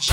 صباح 0.00 0.12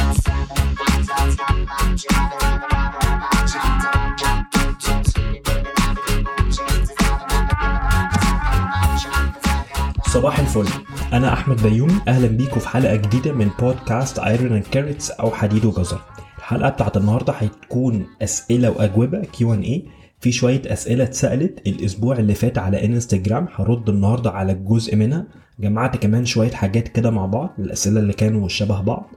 الفل. 10.39 10.67
أنا 11.13 11.33
أحمد 11.33 11.63
بيومي. 11.63 11.94
أهلا 12.08 12.28
بيكم 12.28 12.60
في 12.60 12.69
حلقة 12.69 12.96
جديدة 12.96 13.31
من 13.31 13.49
بودكاست 13.60 14.19
Iron 14.19 14.53
and 14.53 14.63
Carrots 14.71 15.12
أو 15.12 15.31
حديد 15.31 15.65
وجزر. 15.65 16.02
الحلقة 16.38 16.70
بتاعت 16.70 16.98
النهارده 16.98 17.34
هتكون 17.34 18.06
أسئلة 18.22 18.70
وأجوبة 18.70 19.20
Q 19.20 19.54
and 19.54 19.62
A 19.62 19.86
في 20.20 20.32
شوية 20.32 20.62
أسئلة 20.66 21.04
اتسألت 21.04 21.68
الأسبوع 21.68 22.18
اللي 22.18 22.34
فات 22.34 22.58
على 22.58 22.86
انستجرام 22.86 23.48
هرد 23.56 23.90
النهارده 23.90 24.32
على 24.32 24.52
جزء 24.52 24.96
منها. 24.96 25.26
جمعت 25.60 25.98
كمان 25.98 26.26
شوية 26.26 26.52
حاجات 26.52 26.88
كده 26.88 27.12
مع 27.12 27.26
بعض 27.26 27.50
الأسئلة 27.60 28.00
اللي 28.00 28.14
كانوا 28.14 28.48
شبه 28.48 28.82
بعض. 28.82 29.10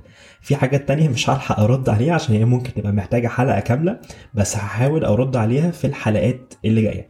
في 0.42 0.56
حاجات 0.56 0.88
تانية 0.88 1.08
مش 1.08 1.30
هلحق 1.30 1.60
أرد 1.60 1.88
عليها 1.88 2.14
عشان 2.14 2.34
هي 2.34 2.44
ممكن 2.44 2.74
تبقى 2.74 2.92
محتاجة 2.92 3.28
حلقة 3.28 3.60
كاملة 3.60 3.98
بس 4.34 4.56
هحاول 4.56 5.04
أرد 5.04 5.36
عليها 5.36 5.70
في 5.70 5.86
الحلقات 5.86 6.54
اللي 6.64 6.82
جاية. 6.82 7.08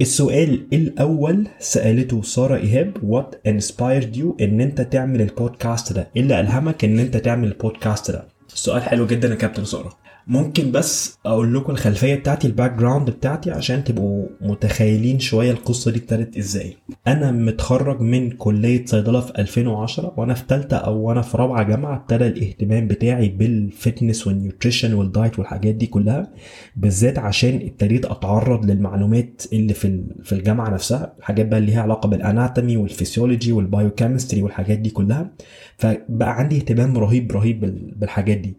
السؤال 0.00 0.66
الأول 0.72 1.48
سألته 1.58 2.22
سارة 2.22 2.56
إيهاب 2.56 2.92
what 3.02 3.40
inspired 3.46 4.16
you 4.16 4.36
إن 4.40 4.60
أنت 4.60 4.80
تعمل 4.80 5.20
البودكاست 5.20 5.92
ده؟ 5.92 6.08
إيه 6.16 6.22
اللي 6.22 6.40
ألهمك 6.40 6.84
إن 6.84 6.98
أنت 6.98 7.16
تعمل 7.16 7.48
البودكاست 7.48 8.10
ده؟ 8.10 8.28
السؤال 8.52 8.82
حلو 8.82 9.06
جدا 9.06 9.28
يا 9.28 9.34
كابتن 9.34 9.64
سارة. 9.64 9.96
ممكن 10.28 10.72
بس 10.72 11.18
أقول 11.26 11.54
لكم 11.54 11.72
الخلفية 11.72 12.14
بتاعتي 12.14 12.46
ال 12.46 12.72
background 12.72 13.10
بتاعتي 13.10 13.50
عشان 13.50 13.84
تبقوا 13.84 14.26
متخيلين 14.40 15.18
شوية 15.18 15.50
القصة 15.50 15.90
دي 15.90 15.98
ابتدت 15.98 16.36
إزاي. 16.38 16.76
أنا 17.06 17.30
متخرج 17.32 18.00
من 18.00 18.30
كلية 18.30 18.84
صيدلة 18.86 19.20
في 19.20 19.38
2010 19.38 20.14
وأنا 20.16 20.34
في 20.34 20.44
ثالثه 20.48 20.76
أو 20.76 20.96
وأنا 21.00 21.22
في 21.22 21.36
رابعة 21.36 21.62
جامعة 21.62 21.96
ابتدى 21.96 22.26
الاهتمام 22.26 22.86
بتاعي 22.88 23.28
بال 23.28 23.50
fitness 23.50 24.26
وال 24.26 24.38
nutrition 24.38 24.94
وال 24.94 25.09
diet 25.09 25.38
والحاجات 25.38 25.74
دي 25.74 25.86
كلها 25.86 26.30
بالذات 26.76 27.18
عشان 27.18 27.54
ابتديت 27.54 28.04
أتعرض 28.06 28.64
للمعلومات 28.70 29.42
اللي 29.52 29.74
في 29.74 30.04
في 30.24 30.32
الجامعة 30.32 30.70
نفسها 30.70 31.12
الحاجات 31.18 31.46
بقى 31.46 31.58
اللي 31.58 31.70
ليها 31.70 31.82
علاقة 31.82 32.08
بال 32.08 32.23
anatomy 32.23 32.76
وال 32.76 32.89
physiology 32.89 33.52
وال 33.52 33.65
biochemistry 33.65 34.42
والحاجات 34.42 34.78
دي 34.78 34.90
كلها. 34.90 35.30
فبقى 35.78 36.38
عندي 36.38 36.56
اهتمام 36.56 36.98
رهيب 36.98 37.32
رهيب 37.32 37.60
بالحاجات 38.00 38.36
دي. 38.38 38.56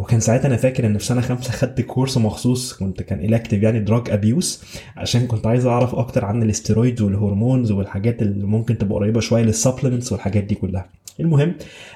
وكان 0.00 0.20
ساعتها 0.20 0.46
أنا 0.46 0.56
فاكر 0.56 0.86
إن 0.86 0.98
في 0.98 1.04
سنة 1.04 1.20
خمسة 1.20 1.52
خدت 1.52 1.80
course 1.80 2.18
مخصوص 2.18 2.72
كنت 2.72 3.02
كان 3.02 3.34
elective 3.34 3.62
يعني 3.62 3.80
drug 3.80 4.10
abuse 4.10 4.64
عشان 4.96 5.26
كنت 5.26 5.46
عايز 5.46 5.66
أعرف 5.66 5.94
أكتر 5.94 6.24
عن 6.24 6.42
ال 6.42 6.49
steroids 6.49 7.02
وال 7.02 7.16
hormones 7.16 7.70
والحاجات 7.72 8.22
اللي 8.22 8.46
ممكن 8.46 8.78
تبقى 8.78 8.94
قريبة 8.94 9.20
شوية 9.20 9.42
لل 9.42 9.53
supplements 9.53 10.12
والحاجات 10.12 10.44
دي 10.44 10.54
كلها. 10.54 10.86
المهم 11.20 11.54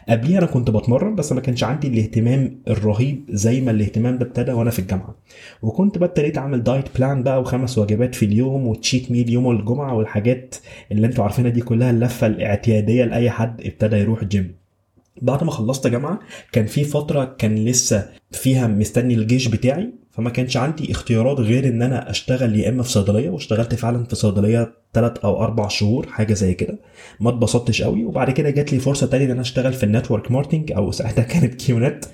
قبليها 0.09 0.39
أنا 0.39 0.47
كنت 0.47 0.71
بتمرن 0.71 1.15
بس 1.15 1.33
ما 1.33 1.41
كانش 1.41 1.65
عندي 1.65 1.89
الاهتمام 1.89 2.59
الرهيب 2.69 3.25
زي 3.31 3.61
ما 3.61 3.71
الاهتمام 3.71 4.19
ده 4.19 4.27
ابتدى 4.27 4.53
وأنا 4.53 4.71
في 4.71 4.79
الجامعة. 4.79 5.15
وكنت 5.63 5.97
ابتديت 6.03 6.39
أعمل 6.39 6.63
diet 6.63 6.85
plan 6.99 7.23
بقى 7.23 7.41
وخمس 7.41 7.79
وجبات 7.79 8.15
في 8.15 8.25
اليوم 8.25 8.67
و 8.67 8.74
cheat 8.74 9.11
meal 9.11 9.31
يوم 9.31 9.51
الجمعة 9.51 9.95
والحاجات 9.95 10.55
اللي 10.93 11.07
أنتوا 11.07 11.25
عارفينها 11.25 11.51
دي 11.51 11.61
كلها 11.61 11.91
اللفة 11.91 12.27
الاعتيادية 12.27 13.05
لأي 13.05 13.31
حد 13.31 13.61
ابتدى 13.61 13.97
يروح 13.97 14.25
جيم 14.25 14.64
بعد 15.25 15.45
ما 15.45 15.51
خلصت 15.51 15.87
جامعة 15.87 16.21
كان 16.53 16.67
في 16.67 16.85
فترة 16.85 17.25
كان 17.39 17.65
لسه 17.65 18.09
فيها 18.33 18.67
مستني 18.67 19.15
الجيش 19.15 19.47
بتاعي 19.47 19.93
فما 20.11 20.31
كانش 20.31 20.57
عندي 20.57 20.93
اختيارات 20.93 21.41
غير 21.41 21.69
إن 21.69 21.83
أنا 21.83 22.11
أشتغل 22.11 22.57
يا 22.57 22.69
إما 22.69 22.83
في 22.83 22.91
صيدلية 22.91 23.31
واشتغلت 23.31 23.75
فعلا 23.75 24.05
في 24.05 24.17
صيدلية 24.17 24.73
ثلاث 24.95 25.19
أو 25.25 25.43
أربع 25.43 25.69
شهور 25.69 26.07
حاجة 26.07 26.35
زي 26.35 26.55
كده. 26.55 26.79
ما 27.21 27.31
اتبسطتش 27.31 27.83
قوي 27.83 28.05
وبعد 28.05 28.31
كده 28.31 28.51
جات 28.51 28.73
لي 28.73 28.79
فرصة 28.79 29.07
تانية 29.07 29.25
إن 29.27 29.31
أنا 29.31 29.41
أشتغل 29.41 29.73
في 29.73 29.85
ال 29.85 29.91
network 29.91 30.31
marketing 30.31 30.73
أو 30.73 30.91
ساعتها 30.99 31.23
كانت 31.23 31.55
QNet 31.55 32.05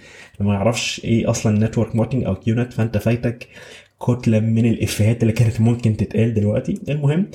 ما 0.41 0.55
يعرفش 0.55 1.00
إيه 1.05 1.30
أصلا 1.30 1.67
network 1.67 1.97
marketing 1.97 2.25
أو 2.24 2.34
QNet 2.34 2.73
فأنت 2.72 2.98
فايتك 2.98 3.48
كتلة 4.06 4.41
من 4.41 4.67
الإفيهات 4.67 5.23
اللي 5.23 5.33
كانت 5.33 5.61
ممكن 5.61 5.97
تتقال 5.97 6.35
دلوقتي. 6.35 6.79
المهم 6.89 7.27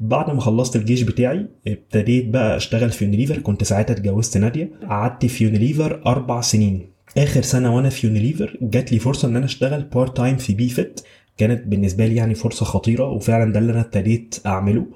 بعد 0.00 0.30
ما 0.34 0.40
خلصت 0.40 0.76
الجيش 0.76 1.02
بتاعي 1.02 1.46
ابتديت 1.68 2.28
بقى 2.28 2.56
أشتغل 2.56 2.90
في 2.90 3.04
يونيليفر 3.04 3.38
كنت 3.38 3.64
ساعتها 3.64 3.94
اتجوزت 3.94 4.38
نادية. 4.38 4.70
قعدت 4.88 5.26
في 5.26 5.44
يونيليفر 5.44 6.02
أربع 6.06 6.40
سنين. 6.40 6.86
آخر 7.18 7.42
سنة 7.42 7.76
وأنا 7.76 7.88
في 7.88 8.06
يونيليفر 8.06 8.58
جات 8.62 8.92
لي 8.92 8.98
فرصة 8.98 9.28
إن 9.28 9.36
أنا 9.36 9.44
أشتغل 9.44 9.82
part 9.82 10.16
time 10.16 10.36
في 10.36 10.54
BeFit 10.54 11.04
كانت 11.38 11.66
بالنسبة 11.66 12.06
لي 12.06 12.16
يعني 12.16 12.34
فرصة 12.34 12.64
خطيرة 12.66 13.04
وفعلا 13.10 13.52
ده 13.52 13.58
اللي 13.60 13.72
أنا 13.72 13.80
ابتديت 13.80 14.34
أعمله. 14.46 14.86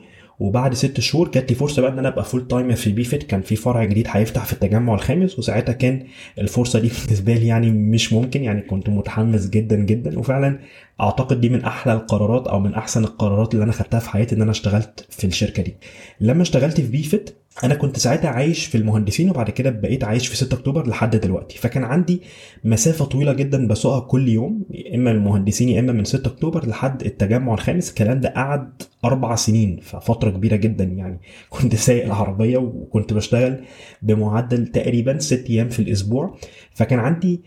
وبعد 0.41 0.75
ست 0.75 1.00
شهور 1.00 1.31
جات 1.31 1.50
لي 1.50 1.56
فرصة 1.56 1.82
بقى 1.82 1.93
إن 1.93 1.99
أنا 1.99 2.09
أبقى 2.09 2.25
full 2.24 2.48
time 2.48 2.74
في 2.75 2.93
BeFit 2.92 3.22
كان 3.22 3.43
في 3.43 3.56
فرع 3.56 3.84
جديد 3.84 4.06
هيفتح 4.10 4.44
في 4.44 4.53
التجمع 4.53 4.94
الخامس 4.94 5.38
وساعتها 5.38 5.72
كان 5.72 6.06
الفرصة 6.38 6.78
دي 6.78 6.88
بالنسبة 7.04 7.34
لي 7.34 7.47
يعني 7.47 7.71
مش 7.71 8.12
ممكن. 8.12 8.44
يعني 8.44 8.60
كنت 8.60 8.88
متحمس 8.88 9.49
جدا 9.49 9.76
جدا. 9.76 10.19
وفعلا 10.19 10.59
أعتقد 11.00 11.41
دي 11.41 11.49
من 11.49 11.65
أحلى 11.65 11.93
القرارات 11.93 12.47
أو 12.49 12.60
من 12.60 12.75
أحسن 12.75 13.04
القرارات 13.04 13.54
اللي 13.54 13.65
أنا 13.65 13.72
خدتها 13.72 14.00
في 14.00 14.10
حياتي 14.10 14.34
إن 14.34 14.43
أنا 14.43 14.50
اشتغلت 14.50 15.06
في 15.10 15.26
الشركة 15.26 15.62
دي. 15.62 15.76
لما 16.21 16.43
اشتغلت 16.43 16.81
في 16.81 16.91
BeFit 16.91 17.30
أنا 17.64 17.74
كنت 17.74 17.98
ساعتها 17.98 18.30
عايش 18.30 18.66
في 18.66 18.74
المهندسين 18.74 19.30
وبعد 19.30 19.50
كده 19.50 19.70
بقيت 19.70 20.04
عايش 20.04 20.28
في 20.28 20.36
6 20.36 20.54
أكتوبر 20.54 20.88
لحد 20.88 21.16
دلوقتي. 21.16 21.58
فكان 21.58 21.84
عندي 21.84 22.22
مسافة 22.64 23.04
طويلة 23.04 23.32
جدا 23.32 23.69
بسوقها 23.69 24.00
كل 24.00 24.28
يوم 24.28 24.62
يا 24.70 24.94
إما 24.94 25.10
المهندسين 25.10 25.69
يا 25.69 25.80
إما 25.80 25.92
من 25.92 26.04
6 26.04 26.28
أكتوبر 26.28 26.66
لحد 26.66 27.02
التجمع 27.02 27.54
الخامس. 27.54 27.88
الكلام 27.91 28.20
ده 28.20 28.28
قعد 28.28 28.82
أربع 29.04 29.34
سنين 29.34 29.80
ففترة 29.82 30.30
كبيرة 30.30 30.56
جدا 30.56 30.84
يعني. 30.84 31.20
كنت 31.50 31.74
سايق 31.74 32.04
العربية 32.04 32.56
وكنت 32.56 33.12
بشتغل 33.12 33.64
بمعدل 34.02 34.66
تقريبا 34.66 35.19
6 35.19 35.50
أيام 35.50 35.69
في 35.69 35.78
الأسبوع. 35.78 36.36
فكان 36.75 36.98
عندي 36.98 37.40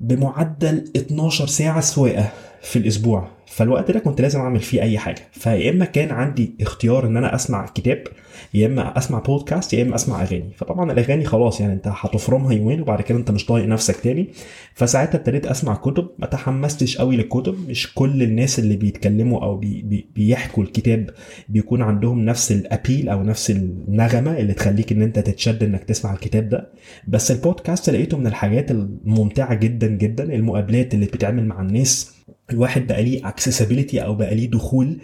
بمعدل 0.00 0.84
12 0.96 1.46
ساعة 1.46 1.80
سواقة 1.80 2.30
في 2.62 2.78
الأسبوع. 2.78 3.37
فالوقت 3.50 3.90
ده 3.90 4.00
كنت 4.00 4.20
لازم 4.20 4.40
أعمل 4.40 4.60
فيه 4.60 4.82
أي 4.82 4.98
حاجة. 4.98 5.28
فيا 5.32 5.70
إما 5.70 5.84
كان 5.84 6.10
عندي 6.10 6.54
اختيار 6.60 7.06
إن 7.06 7.16
أنا 7.16 7.34
أسمع 7.34 7.66
كتاب 7.66 8.04
يا 8.54 8.66
إما 8.66 8.98
أسمع 8.98 9.18
بودكاست 9.18 9.72
يا 9.72 9.82
إما 9.82 9.94
أسمع 9.94 10.22
أغاني. 10.22 10.50
فطبعا 10.56 10.92
الأغاني 10.92 11.24
خلاص 11.24 11.60
يعني 11.60 11.72
أنت 11.72 11.88
هتفرمها 11.88 12.52
يومين 12.52 12.80
وبعد 12.80 13.02
كده 13.02 13.18
أنت 13.18 13.30
مش 13.30 13.46
طايق 13.46 13.66
نفسك 13.66 13.96
تاني. 13.96 14.28
فساعتها 14.74 15.18
ابتديت 15.18 15.46
أسمع 15.46 15.74
كتب. 15.74 16.08
ما 16.18 16.26
تحمستش 16.26 16.98
قوي 16.98 17.16
للكتب. 17.16 17.68
مش 17.70 17.94
كل 17.94 18.22
الناس 18.22 18.58
اللي 18.58 18.76
بيتكلموا 18.76 19.44
أو 19.44 19.56
بي 19.56 19.82
بي 19.82 20.06
بيحكوا 20.14 20.62
الكتاب 20.62 21.10
بيكون 21.48 21.82
عندهم 21.82 22.24
نفس 22.24 22.52
ال 22.52 22.60
appeal 22.60 23.08
أو 23.08 23.22
نفس 23.22 23.50
النغمة 23.50 24.38
اللي 24.38 24.52
تخليك 24.52 24.92
إن 24.92 25.02
أنت 25.02 25.18
تتشد 25.18 25.62
إنك 25.62 25.84
تسمع 25.84 26.12
الكتاب 26.12 26.48
ده. 26.48 26.68
بس 27.08 27.30
البودكاست 27.30 27.90
لقيته 27.90 28.18
من 28.18 28.26
الحاجات 28.26 28.70
الممتعة 28.70 29.54
جدا 29.54 29.86
جدا. 29.86 30.34
المقابلات 30.34 30.94
اللي 30.94 31.06
بتتعمل 31.06 31.44
مع 31.46 31.60
الناس 31.62 32.17
الواحد 32.50 32.86
بقى 32.86 33.02
ليه 33.02 33.28
accessibility 33.28 34.04
أو 34.04 34.14
بقى 34.14 34.34
ليه 34.34 34.50
دخول 34.50 34.98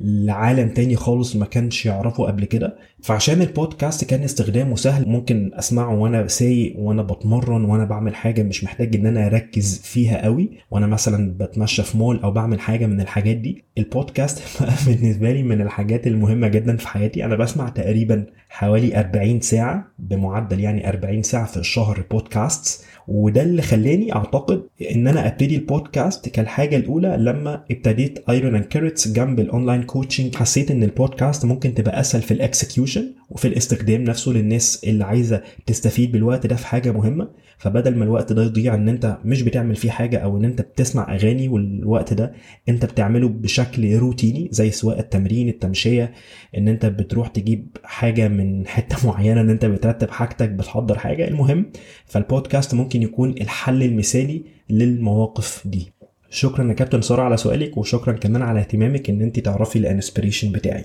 لعالم 0.00 0.68
تاني 0.68 0.96
خالص 0.96 1.36
ما 1.36 1.46
كانش 1.46 1.86
يعرفه 1.86 2.24
قبل 2.24 2.44
كده. 2.44 2.76
فعشان 3.02 3.42
البودكاست 3.42 4.04
كان 4.04 4.22
استخدامه 4.22 4.76
سهل 4.76 5.08
ممكن 5.08 5.50
أسمعه 5.54 5.94
وأنا 5.94 6.26
سايق 6.26 6.78
وأنا 6.78 7.02
بتمرن 7.02 7.64
وأنا 7.64 7.84
بعمل 7.84 8.14
حاجة 8.14 8.42
مش 8.42 8.64
محتاج 8.64 8.96
إن 8.96 9.06
أنا 9.06 9.26
أركز 9.26 9.80
فيها 9.84 10.24
قوي. 10.24 10.50
وأنا 10.70 10.86
مثلا 10.86 11.34
بتمشى 11.38 11.82
في 11.82 11.98
مول 11.98 12.20
أو 12.20 12.30
بعمل 12.30 12.60
حاجة 12.60 12.86
من 12.86 13.00
الحاجات 13.00 13.36
دي. 13.36 13.64
البودكاست 13.78 14.62
بالنسبة 14.86 15.32
لي 15.32 15.42
من 15.42 15.60
الحاجات 15.60 16.06
المهمة 16.06 16.48
جدا 16.48 16.76
في 16.76 16.88
حياتي. 16.88 17.24
أنا 17.24 17.36
بسمع 17.36 17.68
تقريبا 17.68 18.26
حوالي 18.48 19.00
40 19.00 19.40
ساعة 19.40 19.84
بمعدل 19.98 20.60
يعني 20.60 20.88
40 20.88 21.22
ساعة 21.22 21.46
في 21.46 21.56
الشهر 21.56 22.04
بودكاست 22.10 22.84
وده 23.08 23.42
اللي 23.42 23.62
خلاني 23.62 24.14
أعتقد 24.14 24.62
إن 24.90 25.08
أنا 25.08 25.26
أبتدي 25.26 25.56
البودكاست 25.56 26.28
كالحاجة 26.28 26.76
الأولى 26.76 27.16
لما 27.18 27.64
ابتديت 27.70 28.28
Iron 28.30 28.54
and 28.54 28.64
Carrots 28.64 29.08
جنب 29.08 29.40
ال 29.40 29.46
online 29.46 29.82
coaching 29.82 30.34
حسيت 30.36 30.70
إن 30.70 30.82
البودكاست 30.82 31.44
ممكن 31.44 31.74
تبقى 31.74 32.00
أسهل 32.00 32.22
في 32.22 32.30
ال 32.34 32.42
execution 32.42 33.12
وفي 33.30 33.48
الاستخدام 33.48 34.04
نفسه 34.04 34.32
للناس 34.32 34.84
اللي 34.84 35.04
عايزة 35.04 35.42
تستفيد 35.66 36.12
بالوقت 36.12 36.46
ده 36.46 36.56
في 36.56 36.66
حاجة 36.66 36.92
مهمة. 36.92 37.28
فبدل 37.58 37.96
ما 37.96 38.04
الوقت 38.04 38.32
ده 38.32 38.42
يضيع 38.42 38.74
إن 38.74 38.88
أنت 38.88 39.18
مش 39.24 39.42
بتعمل 39.42 39.76
فيه 39.76 39.90
حاجة 39.90 40.18
أو 40.18 40.36
إن 40.36 40.44
أنت 40.44 40.60
بتسمع 40.60 41.14
أغاني 41.14 41.48
والوقت 41.48 42.14
ده 42.14 42.32
أنت 42.68 42.84
بتعمله 42.84 43.28
بشكل 43.28 43.96
روتيني 43.96 44.48
زي 44.52 44.70
سواء 44.70 44.98
التمرين 45.00 45.48
التمشية 45.48 46.12
إن 46.56 46.68
أنت 46.68 46.86
بتروح 46.86 47.28
تجيب 47.28 47.76
حاجة 47.84 48.28
من 48.28 48.66
حتة 48.66 48.96
معينة 49.08 49.40
إن 49.40 49.50
أنت 49.50 49.64
بترتب 49.64 50.10
حاجتك 50.10 50.48
بتحضر 50.48 50.98
حاجة 50.98 51.28
المهم 51.28 51.72
فالبودكاست 52.06 52.74
ممكن 52.74 53.02
يكون 53.02 53.30
الحل 53.30 53.82
المثالي 53.82 54.44
للمواقف 54.70 55.62
دي. 55.66 55.92
شكرا 56.30 56.68
يا 56.68 56.72
كابتن 56.72 57.00
سارة 57.00 57.22
على 57.22 57.36
سؤالك 57.36 57.76
وشكرا 57.76 58.12
كمان 58.12 58.42
على 58.42 58.60
اهتمامك 58.60 59.10
إن 59.10 59.22
أنت 59.22 59.40
تعرفي 59.40 59.78
ال 59.78 59.84
inspiration 59.84 60.52
بتاعي. 60.52 60.84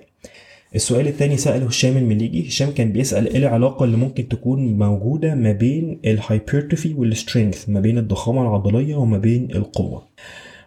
السؤال 0.75 1.07
الثاني 1.07 1.37
سأله 1.37 1.65
هشام 1.65 1.97
المليجي. 1.97 2.47
هشام 2.47 2.71
كان 2.71 2.91
بيسأل 2.91 3.27
إيه 3.27 3.37
العلاقة 3.37 3.83
اللي 3.83 3.97
ممكن 3.97 4.27
تكون 4.27 4.77
موجودة 4.77 5.35
ما 5.35 5.51
بين 5.51 5.99
ال 6.05 6.13
hypertrophy 6.13 6.93
وال 6.93 7.09
strength 7.09 7.69
ما 7.69 7.79
بين 7.79 7.97
الضخامة 7.97 8.41
العضلية 8.41 8.95
وما 8.95 9.17
بين 9.17 9.47
القوة. 9.55 10.07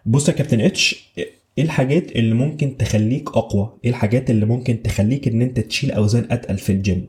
بص 0.06 0.29
يا 0.29 0.35
captain 0.34 0.60
H 0.60 1.12
إيه 1.19 1.64
الحاجات 1.64 2.17
اللي 2.17 2.35
ممكن 2.35 2.76
تخليك 2.76 3.29
أقوى؟ 3.29 3.73
إيه 3.85 3.91
الحاجات 3.91 4.31
اللي 4.31 4.47
ممكن 4.47 4.82
تخليك 4.82 5.29
إن 5.29 5.43
أنت 5.43 5.61
تشيل 5.61 5.91
أوزان 5.91 6.26
أتقل 6.31 6.58
في 6.58 6.73
الجيم 6.73 7.06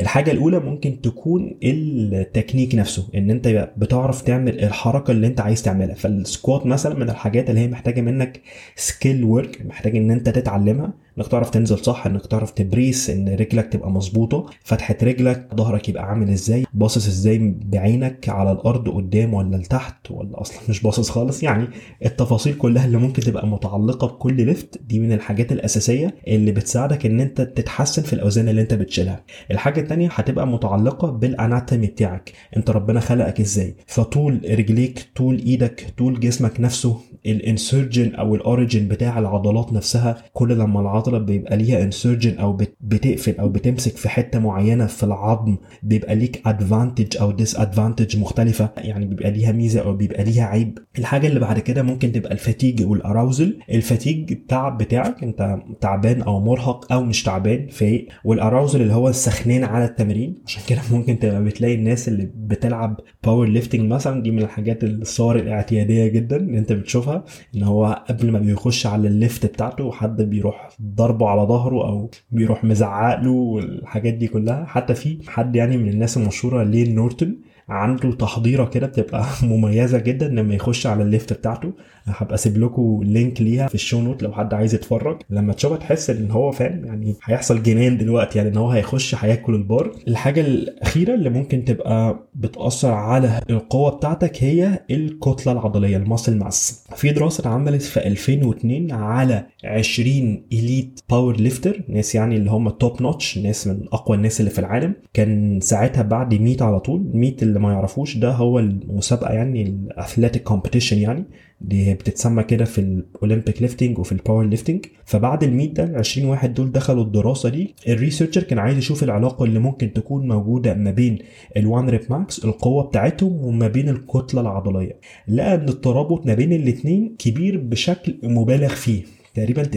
الحاجة 0.00 0.30
الأولى 0.30 0.58
ممكن 0.58 1.00
تكون 1.00 1.56
التكنيك 1.62 2.74
نفسه 2.74 3.08
إن 3.14 3.30
أنت 3.30 3.72
بتعرف 3.76 4.22
تعمل 4.22 4.64
الحركة 4.64 5.10
اللي 5.10 5.26
أنت 5.26 5.40
عايز 5.40 5.62
تعملها. 5.62 5.94
فال 5.94 6.15
squat 6.15 6.66
مثلا 6.66 6.94
من 6.94 7.10
الحاجات 7.10 7.50
اللي 7.50 7.60
هي 7.60 7.68
محتاجة 7.68 8.00
منك 8.00 8.40
skill 8.76 9.24
work 9.24 9.66
محتاج 9.66 9.96
إن 9.96 10.10
أنت 10.10 10.28
تتعلمها. 10.28 10.92
انك 11.18 11.26
تعرف 11.28 11.50
تنزل 11.50 11.78
صح 11.78 12.06
انك 12.06 12.26
تعرف 12.26 12.50
ت 12.50 12.60
brace 12.60 13.10
ان 13.10 13.28
رجلك 13.28 13.72
تبقى 13.72 13.90
مظبوطة 13.90 14.46
فتحة 14.64 14.96
رجلك 15.02 15.48
ظهرك 15.54 15.88
يبقى 15.88 16.04
عامل 16.04 16.30
إزاي 16.30 16.64
باصص 16.74 17.06
إزاي 17.06 17.54
بعينك 17.64 18.28
على 18.28 18.52
الأرض 18.52 18.88
قدام 18.88 19.34
ولا 19.34 19.56
لتحت 19.56 20.10
ولا 20.10 20.40
أصلا 20.40 20.58
مش 20.68 20.82
باصص 20.82 21.10
خالص. 21.10 21.42
يعني 21.42 21.66
التفاصيل 22.04 22.54
كلها 22.54 22.86
اللي 22.86 22.98
ممكن 22.98 23.22
تبقى 23.22 23.46
متعلقة 23.46 24.06
بكل 24.06 24.34
lift 24.46 24.80
دي 24.88 25.00
من 25.00 25.12
الحاجات 25.12 25.52
الأساسية 25.52 26.14
اللي 26.28 26.52
بتساعدك 26.52 27.06
إن 27.06 27.20
أنت 27.20 27.40
تتحسن 27.40 28.02
في 28.02 28.12
الأوزان 28.12 28.48
اللي 28.48 28.60
أنت 28.62 28.74
بتشيلها. 28.74 29.24
الحاجة 29.50 29.80
الثانية 29.80 30.08
هتبقى 30.12 30.46
متعلقة 30.46 31.10
بال 31.10 31.27
anatomy 31.27 31.86
بتاعك 31.86 32.32
أنت 32.56 32.70
ربنا 32.70 33.00
خلقك 33.00 33.40
إزاي؟ 33.40 33.74
فطول 33.86 34.40
رجليك 34.50 35.08
طول 35.16 35.38
إيدك 35.38 35.86
طول 35.98 36.20
جسمك 36.20 36.60
نفسه 36.60 37.00
ال 37.26 37.35
insertion 37.35 38.14
أو 38.14 38.34
ال 38.34 38.42
origin 38.42 38.88
بتاع 38.88 39.18
العضلات 39.18 39.72
نفسها 39.72 40.16
كل 40.32 40.58
لما 40.58 40.80
العضلة 40.80 41.18
بيبقى 41.18 41.56
ليها 41.56 41.82
insertion 41.82 42.38
أو 42.38 42.58
بتقفل 42.80 43.36
أو 43.38 43.48
بتمسك 43.48 43.96
في 43.96 44.08
حتة 44.08 44.38
معينة 44.38 44.86
في 44.86 45.02
العظم 45.02 45.56
بيبقى 45.82 46.14
ليك 46.14 46.42
advantage 46.46 47.16
أو 47.20 47.30
disadvantage 47.32 48.18
مختلفة 48.18 48.68
يعني 48.76 49.06
بيبقى 49.06 49.30
ليها 49.30 49.52
ميزة 49.52 49.80
أو 49.80 49.92
بيبقى 49.92 50.24
ليها 50.24 50.44
عيب. 50.44 50.78
الحاجة 50.98 51.26
اللي 51.26 51.40
بعد 51.40 51.58
كده 51.58 51.82
ممكن 51.82 52.12
تبقى 52.12 52.32
ال 52.32 52.39
fatigue 52.39 52.86
وال 52.86 53.02
arousal 53.02 53.58
ال 53.70 53.78
fatigue 53.78 54.32
التعب 54.32 54.78
بتاعك 54.78 55.22
أنت 55.22 55.58
تعبان 55.80 56.22
أو 56.22 56.40
مرهق 56.40 56.92
أو 56.92 57.04
مش 57.04 57.22
تعبان 57.22 57.66
فايق. 57.68 58.08
وال 58.24 58.37
arousal 58.37 58.82
اللي 58.82 58.92
هو 58.92 59.08
السخنان 59.08 59.64
على 59.64 59.84
التمرين. 59.84 60.34
عشان 60.46 60.62
كده 60.68 60.80
ممكن 60.92 61.18
تبقى 61.18 61.44
بتلاقي 61.44 61.74
الناس 61.74 62.08
اللي 62.08 62.30
بتلعب 62.36 63.00
powerlifting 63.24 63.92
مثلا 63.92 64.22
دي 64.22 64.30
من 64.30 64.38
الحاجات 64.42 64.84
الصور 64.84 65.36
الاعتيادية 65.36 66.06
جدا 66.06 66.36
اللي 66.36 66.58
أنت 66.58 66.72
بتشوفها. 66.72 67.09
إن 67.54 67.62
هو 67.62 68.04
قبل 68.08 68.30
ما 68.32 68.38
بيخش 68.38 68.86
على 68.86 69.08
ال 69.08 69.16
lift 69.16 69.46
بتاعته 69.46 69.92
حد 69.92 70.22
بيروح 70.22 70.68
ضربه 70.82 71.28
على 71.28 71.42
ظهره 71.42 71.88
أو 71.88 72.10
بيروح 72.30 72.64
مزعق 72.64 73.20
له 73.20 73.30
والحاجات 73.30 74.14
دي 74.14 74.28
كلها. 74.28 74.64
حتى 74.64 74.94
في 74.94 75.18
حد 75.28 75.56
يعني 75.56 75.76
من 75.76 75.88
الناس 75.88 76.16
المشهورة 76.16 76.62
Layne 76.62 76.94
Norton 76.94 77.36
عنده 77.68 78.12
تحضيرة 78.12 78.64
كده 78.64 78.86
بتبقى 78.86 79.24
مميزة 79.42 79.98
جدا 79.98 80.28
لما 80.28 80.54
يخش 80.54 80.86
على 80.86 81.02
ال 81.02 81.08
lift 81.08 81.32
بتاعته. 81.32 81.72
هبقى 82.04 82.34
اسيب 82.34 82.58
لكم 82.58 83.00
link 83.02 83.40
ليها 83.42 83.66
في 83.68 83.74
ال 83.74 83.79
show 83.79 84.00
note 84.00 84.22
لو 84.22 84.32
حد 84.32 84.54
عايز 84.54 84.74
يتفرج. 84.74 85.22
لما 85.30 85.52
تشوفها 85.52 85.76
تحس 85.78 86.10
ان 86.10 86.30
هو 86.30 86.50
فاهم 86.52 86.84
يعني 86.84 87.14
هيحصل 87.24 87.62
جنان 87.62 87.98
دلوقتي 87.98 88.38
يعني 88.38 88.50
ان 88.50 88.56
هو 88.56 88.70
هيخش 88.70 89.14
هياكل 89.14 89.54
البار. 89.54 89.92
الحاجة 90.08 90.40
الأخيرة 90.40 91.14
اللي 91.14 91.30
ممكن 91.30 91.64
تبقى 91.64 92.26
بتأثر 92.34 92.90
على 92.92 93.40
القوة 93.50 93.90
بتاعتك 93.90 94.44
هي 94.44 94.80
الكتلة 94.90 95.52
العضلية 95.52 95.96
ال 95.96 96.02
muscle 96.02 96.38
mass. 96.38 96.84
في 96.96 97.10
دراسة 97.12 97.40
اتعملت 97.40 97.82
في 97.82 98.06
2002 98.06 98.92
على 98.92 99.46
20 99.64 100.42
elite 100.52 101.00
powerlifter 101.10 101.82
ناس 101.88 102.14
يعني 102.14 102.36
اللي 102.36 102.50
هم 102.50 102.68
top 102.68 103.02
notch 103.02 103.38
ناس 103.38 103.66
من 103.66 103.80
أقوى 103.92 104.16
الناس 104.16 104.40
اللي 104.40 104.50
في 104.50 104.58
العالم. 104.58 104.94
كان 105.14 105.60
ساعتها 105.60 106.02
بعد 106.02 106.34
100 106.34 106.56
على 106.60 106.80
طول. 106.80 107.10
100 107.14 107.36
اللي 107.42 107.58
ما 107.58 107.72
يعرفوش 107.72 108.16
ده 108.16 108.30
هو 108.30 108.58
المسابقة 108.58 109.32
يعني 109.32 109.62
ال 109.62 109.71
athletic 109.71 110.42
competition 110.42 110.98
يعني. 110.98 111.24
دي 111.60 111.94
بتتسمى 111.94 112.42
كده 112.42 112.64
في 112.64 112.78
ال 112.80 112.90
Olympic 112.90 113.62
lifting 113.62 113.98
وفي 113.98 114.12
ال 114.12 114.44
powerlifting 114.46 114.86
فبعد 115.04 115.44
ال 115.44 115.52
100 115.52 115.68
ده 115.74 115.84
ال 115.84 115.96
20 115.96 116.28
واحد 116.28 116.54
دول 116.54 116.72
دخلوا 116.72 117.04
الدراسة 117.04 117.48
دي. 117.48 117.74
ال 117.88 117.93
researcher 117.93 118.42
كان 118.42 118.58
عايز 118.58 118.78
يشوف 118.78 119.02
العلاقة 119.02 119.44
اللي 119.44 119.58
ممكن 119.58 119.92
تكون 119.92 120.28
موجودة 120.28 120.74
ما 120.74 120.90
بين 120.90 121.18
ال1 121.58 121.88
rep 121.88 122.00
max 122.10 122.44
القوة 122.44 122.82
بتاعتهم 122.84 123.44
وما 123.44 123.68
بين 123.68 123.88
الكتلة 123.88 124.40
العضلية. 124.40 124.96
لقى 125.28 125.54
إن 125.54 125.68
الترابط 125.68 126.26
ما 126.26 126.34
بين 126.34 126.52
الاثنين 126.52 127.14
كبير 127.18 127.56
بشكل 127.58 128.14
مبالغ 128.22 128.68
فيه. 128.68 129.02
تقريبا 129.34 129.62
90% 129.64 129.68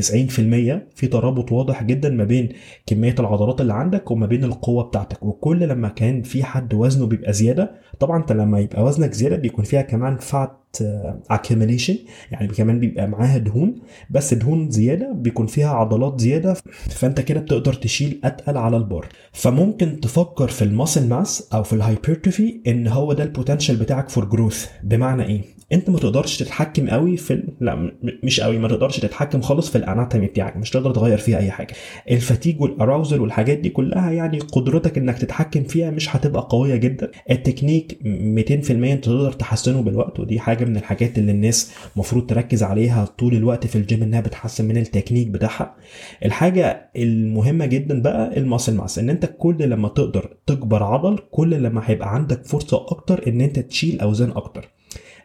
في 0.96 1.08
ترابط 1.12 1.52
واضح 1.52 1.84
جدا 1.84 2.10
ما 2.10 2.24
بين 2.24 2.50
كمية 2.86 3.16
العضلات 3.20 3.62
اللي 3.62 3.74
عندك 3.74 4.12
وما 4.12 4.26
بين 4.28 4.44
القوة 4.44 4.84
بتاعتك. 4.84 5.24
وكل 5.24 5.60
لما 5.68 5.90
كان 5.90 6.22
في 6.22 6.44
حد 6.44 6.74
وزنه 6.74 7.06
بيبقى 7.06 7.34
زيادة 7.34 7.72
طبعا 8.00 8.18
انت 8.20 8.32
لما 8.32 8.60
يبقى 8.60 8.84
وزنك 8.84 9.14
زيادة 9.14 9.36
بيكون 9.36 9.66
فيها 9.66 9.82
كمان 9.82 10.18
fat 10.18 10.52
accumulation 11.34 11.94
يعني 12.32 12.48
كمان 12.48 12.80
بيبقى 12.80 13.08
معاها 13.08 13.38
دهون. 13.38 13.76
بس 14.10 14.34
دهون 14.34 14.70
زيادة 14.72 15.12
بيكون 15.14 15.48
فيها 15.48 15.70
عضلات 15.70 16.22
زيادة 16.22 16.54
فانت 16.90 17.22
كده 17.22 17.40
بتقدر 17.40 17.74
تشيل 17.74 18.20
أتقل 18.24 18.58
على 18.58 18.78
البار. 18.78 19.06
فممكن 19.32 20.00
تفكر 20.00 20.48
في 20.48 20.62
ال 20.62 20.69
muscle 20.69 21.10
mass 21.10 21.50
أو 21.54 21.64
في 21.64 21.74
ال 21.74 21.81
hypertrophy 21.81 22.62
إن 22.68 22.88
هو 22.88 23.14
ده 23.14 23.24
ال 23.24 23.29
potential 23.29 23.76
بتاعك 23.76 24.10
for 24.10 24.26
growth 24.26 24.68
بمعنى 24.84 25.24
إيه؟ 25.24 25.42
انت 25.74 25.90
ما 25.90 26.00
تقدرش 26.00 26.38
تتحكم 26.38 26.90
قوي 26.90 27.18
في 27.18 27.34
ال... 27.34 27.48
لا 27.62 27.92
مش 28.24 28.40
قوي 28.40 28.58
ما 28.58 28.68
تقدرش 28.68 29.00
تتحكم 29.00 29.42
خالص 29.42 29.70
في 29.70 29.78
ال 29.78 29.84
anatomy 29.84 30.28
بتاعك 30.28 30.58
مش 30.58 30.70
تقدر 30.70 30.92
تغير 30.92 31.18
فيها 31.18 31.38
أي 31.38 31.52
حاجة. 31.52 31.74
ال 32.12 32.18
fatigue 32.18 32.62
وال 32.62 32.75
arousal 32.75 33.22
والحاجات 33.22 33.58
دي 33.58 33.70
كلها 33.70 34.12
يعني 34.12 34.40
قدرتك 34.40 34.98
إنك 34.98 35.18
تتحكم 35.18 35.64
فيها 35.64 35.92
مش 35.92 36.16
هتبقى 36.16 36.48
قوية 36.50 36.76
جدا. 36.76 37.12
التكنيك 37.32 38.00
200% 38.04 38.06
أنت 38.72 39.06
تقدر 39.06 39.32
تحسنه 39.32 39.82
بالوقت 39.82 40.20
ودي 40.20 40.40
حاجة 40.40 40.66
من 40.66 40.78
الحاجات 40.78 41.18
اللي 41.18 41.32
الناس 41.32 41.72
المفروض 41.96 42.26
تركز 42.28 42.64
عليها 42.64 43.06
طول 43.06 43.34
الوقت 43.34 43.68
في 43.68 43.76
الجيم 43.76 44.04
إنها 44.04 44.22
بتحسن 44.22 44.66
من 44.68 44.78
التكنيك 44.78 45.28
بتاعها. 45.28 45.76
الحاجة 46.26 46.90
المهمة 46.96 47.66
جدا 47.66 48.02
بقى 48.02 48.38
ال 48.38 48.43
muscle 48.43 48.76
mass 48.76 49.00
إن 49.00 49.10
أنت 49.10 49.30
كل 49.38 49.56
لما 49.70 49.88
تقدر 49.88 50.30
تكبر 50.48 50.84
عضل 50.84 51.20
كل 51.32 51.50
لما 51.64 51.82
هيبقى 51.86 52.16
عندك 52.16 52.46
فرصة 52.46 52.86
أكتر 52.90 53.28
إن 53.28 53.42
أنت 53.42 53.60
تشيل 53.60 54.00
أوزان 54.00 54.30
أكتر. 54.32 54.73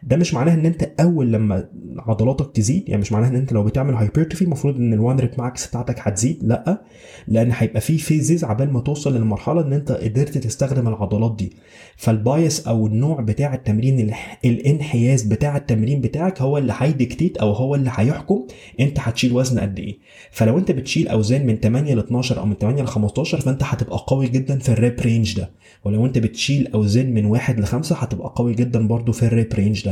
ده 0.03 0.17
مش 0.17 0.33
معناه 0.33 0.53
إن 0.53 0.65
أنت 0.65 0.83
أول 0.99 1.31
لما 1.31 1.69
عضلاتك 1.99 2.55
تزيد 2.55 2.89
يعني 2.89 3.01
مش 3.01 3.11
معناه 3.11 3.27
إن 3.29 3.35
أنت 3.35 3.53
لو 3.53 3.63
بتعمل 3.63 3.93
hypertrophy 3.93 4.41
المفروض 4.45 4.75
إن 4.75 4.93
ال 4.93 4.99
one 4.99 5.19
rep 5.19 5.31
max 5.37 5.67
بتاعتك 5.67 5.95
هتزيد 5.99 6.39
لأ 6.43 6.81
لأن 7.27 7.51
هيبقى 7.53 7.81
في 7.81 7.97
phases 7.97 8.43
عبال 8.43 8.73
ما 8.73 8.79
توصل 8.79 9.15
للمرحلة 9.15 9.61
إن 9.61 9.73
أنت 9.73 9.91
قدرت 9.91 10.37
تستخدم 10.37 10.87
العضلات 10.87 11.35
دي. 11.35 11.53
فال 11.95 12.19
bias 12.19 12.67
أو 12.67 12.87
النوع 12.87 13.21
بتاع 13.21 13.53
التمرين 13.53 14.13
الانحياز 14.45 15.23
بتاع 15.23 15.57
التمرين 15.57 16.01
بتاعك 16.01 16.41
هو 16.41 16.57
اللي 16.57 16.73
هي 16.77 16.90
dictate 16.90 17.37
أو 17.37 17.51
هو 17.51 17.75
اللي 17.75 17.91
هيحكم 17.93 18.47
أنت 18.79 18.99
هتشيل 18.99 19.33
وزن 19.33 19.59
قد 19.59 19.79
إيه. 19.79 19.97
فلو 20.31 20.57
أنت 20.57 20.71
بتشيل 20.71 21.07
أوزان 21.07 21.45
من 21.45 21.55
8 21.55 21.93
ل 21.95 21.99
12 21.99 22.39
أو 22.39 22.45
من 22.45 22.55
8 22.55 22.83
ل 22.83 22.87
15 22.87 23.39
فأنت 23.41 23.63
هتبقى 23.63 24.03
قوي 24.07 24.27
جدا 24.27 24.59
في 24.59 24.69
ال 24.69 24.76
rep 24.76 24.99
range 24.99 25.35
ده. 25.37 25.49
ولو 25.83 26.05
أنت 26.05 26.17
بتشيل 26.17 26.67
أوزان 26.73 27.13
من 27.13 27.25
1 27.25 27.59
ل 27.59 27.65
5 27.65 27.95
هتبقى 27.95 28.33
قوي 28.35 28.53
جدا 28.53 28.87
برضو 28.87 29.11
في 29.11 29.23
ال 29.23 29.30
rep 29.30 29.53
range 29.53 29.85
ده. 29.85 29.88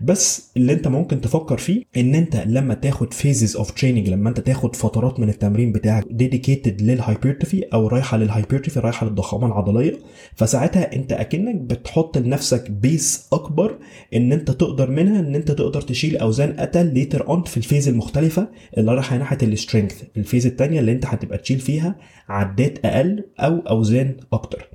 بس 0.00 0.50
اللي 0.56 0.72
انت 0.72 0.88
ممكن 0.88 1.20
تفكر 1.20 1.58
فيه 1.58 1.82
ان 1.96 2.14
انت 2.14 2.36
لما 2.36 2.74
تاخد 2.74 3.14
phases 3.14 3.56
of 3.56 3.70
training 3.70 4.08
لما 4.08 4.28
انت 4.28 4.40
تاخد 4.40 4.76
فترات 4.76 5.20
من 5.20 5.28
التمرين 5.28 5.72
بتاعك 5.72 6.04
dedicated 6.10 6.82
لل 6.82 6.94
hypertrophy 6.94 7.62
أو 7.74 7.88
رايحة 7.88 8.16
لل 8.16 8.26
hypertrophy 8.26 8.80
رايحة 8.80 9.06
للضخامة 9.06 9.46
العضلية 9.46 9.98
فساعتها 10.34 10.94
انت 10.96 11.12
أكنك 11.12 11.54
بتحط 11.54 12.18
لنفسك 12.18 12.70
base 12.70 13.28
أكبر 13.32 13.78
إن 14.14 14.32
انت 14.32 14.50
تقدر 14.50 14.90
منها 14.90 15.20
إن 15.20 15.34
انت 15.34 15.50
تقدر 15.50 15.80
تشيل 15.80 16.16
أوزان 16.16 16.54
اتقل 16.58 16.94
later 16.94 17.28
on 17.28 17.42
في 17.42 17.56
ال 17.56 17.61
phase 17.61 17.88
المختلفة 17.88 18.48
اللي 18.78 18.94
رايحة 18.94 19.16
ناحية 19.16 19.38
ال 19.42 19.49
strength 19.49 20.02
ال 20.16 20.21
phase 20.21 20.46
الثانية 20.46 20.80
اللي 20.80 20.92
انت 20.92 21.06
هتبقى 21.06 21.38
تشيل 21.38 21.58
فيها 21.58 21.96
عدات 22.28 22.84
أقل 22.84 23.24
أو 23.40 23.58
أوزان 23.58 24.16
أكتر. 24.32 24.68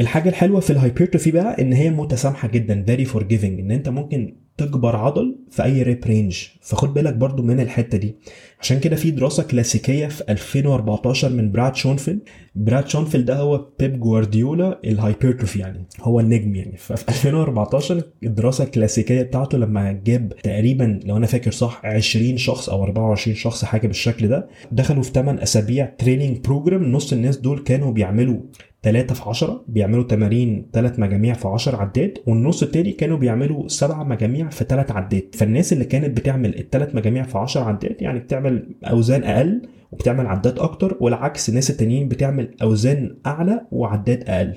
الحاجة 0.00 0.28
الحلوة 0.28 0.60
في 0.60 0.70
ال 0.70 0.75
hypertrophy 0.75 1.30
بقى 1.30 1.62
إن 1.62 1.72
هي 1.72 1.90
متسامحة 1.90 2.48
جدا 2.48 2.84
very 2.86 3.04
forgiving 3.04 3.60
إن 3.60 3.70
أنت 3.70 3.88
ممكن 3.88 4.34
تكبر 4.56 4.96
عضل 4.96 5.36
في 5.50 5.64
أي 5.64 5.82
rep 5.82 6.04
range 6.06 6.38
فخد 6.60 6.94
بالك 6.94 7.14
برضو 7.14 7.42
من 7.42 7.60
الحتة 7.60 7.98
دي. 7.98 8.16
عشان 8.60 8.80
كده 8.80 8.96
في 8.96 9.10
دراسة 9.10 9.42
كلاسيكية 9.42 10.06
في 10.06 10.24
2014 10.28 11.28
من 11.28 11.52
براد 11.52 11.74
شونفيل 11.76 12.18
براد 12.54 12.88
شونفيل 12.88 13.24
ده 13.24 13.36
هو 13.36 13.66
بيب 13.78 14.00
جوارديولا 14.00 14.80
ال 14.84 14.90
hypertrophy 14.90 15.58
يعني 15.58 15.84
هو 16.00 16.20
النجم 16.20 16.54
يعني. 16.54 16.76
ففي 16.76 17.08
2014 17.08 18.02
الدراسة 18.22 18.64
الكلاسيكية 18.64 19.22
بتاعته 19.22 19.58
لما 19.58 19.92
جاب 19.92 20.32
تقريبا 20.42 21.00
لو 21.04 21.16
أنا 21.16 21.26
فاكر 21.26 21.50
صح 21.50 21.80
20 21.84 22.36
شخص 22.36 22.68
أو 22.68 22.82
24 22.82 23.36
شخص 23.36 23.64
حاجة 23.64 23.86
بالشكل 23.86 24.28
ده 24.28 24.48
دخلوا 24.72 25.02
في 25.02 25.10
8 25.10 25.42
أسابيع 25.42 25.84
training 25.98 26.38
program 26.38 26.92
نص 26.92 27.12
الناس 27.12 27.36
دول 27.36 27.58
كانوا 27.58 27.92
بيعملوا 27.92 28.40
3 28.82 29.14
في 29.14 29.22
10 29.28 29.64
بيعملوا 29.68 30.04
تمارين 30.04 30.70
3 30.72 31.00
مجاميع 31.00 31.34
في 31.34 31.48
10 31.48 31.76
عدات 31.76 32.18
والنص 32.26 32.62
التاني 32.62 32.92
كانوا 32.92 33.18
بيعملوا 33.18 33.68
7 33.68 34.04
مجاميع 34.04 34.48
في 34.48 34.64
3 34.64 34.94
عدات. 34.94 35.34
فالناس 35.34 35.72
اللي 35.72 35.84
كانت 35.84 36.16
بتعمل 36.16 36.58
الثلاث 36.58 36.94
مجاميع 36.94 37.22
في 37.22 37.38
10 37.38 37.64
عدات 37.64 38.02
يعني 38.02 38.18
بتعمل 38.18 38.74
أوزان 38.84 39.24
أقل 39.24 39.62
وبتعمل 39.92 40.26
عدات 40.26 40.58
أكتر 40.58 40.96
والعكس 41.00 41.48
الناس 41.48 41.70
التانيين 41.70 42.08
بتعمل 42.08 42.54
أوزان 42.62 43.16
أعلى 43.26 43.66
وعدات 43.72 44.28
أقل. 44.28 44.54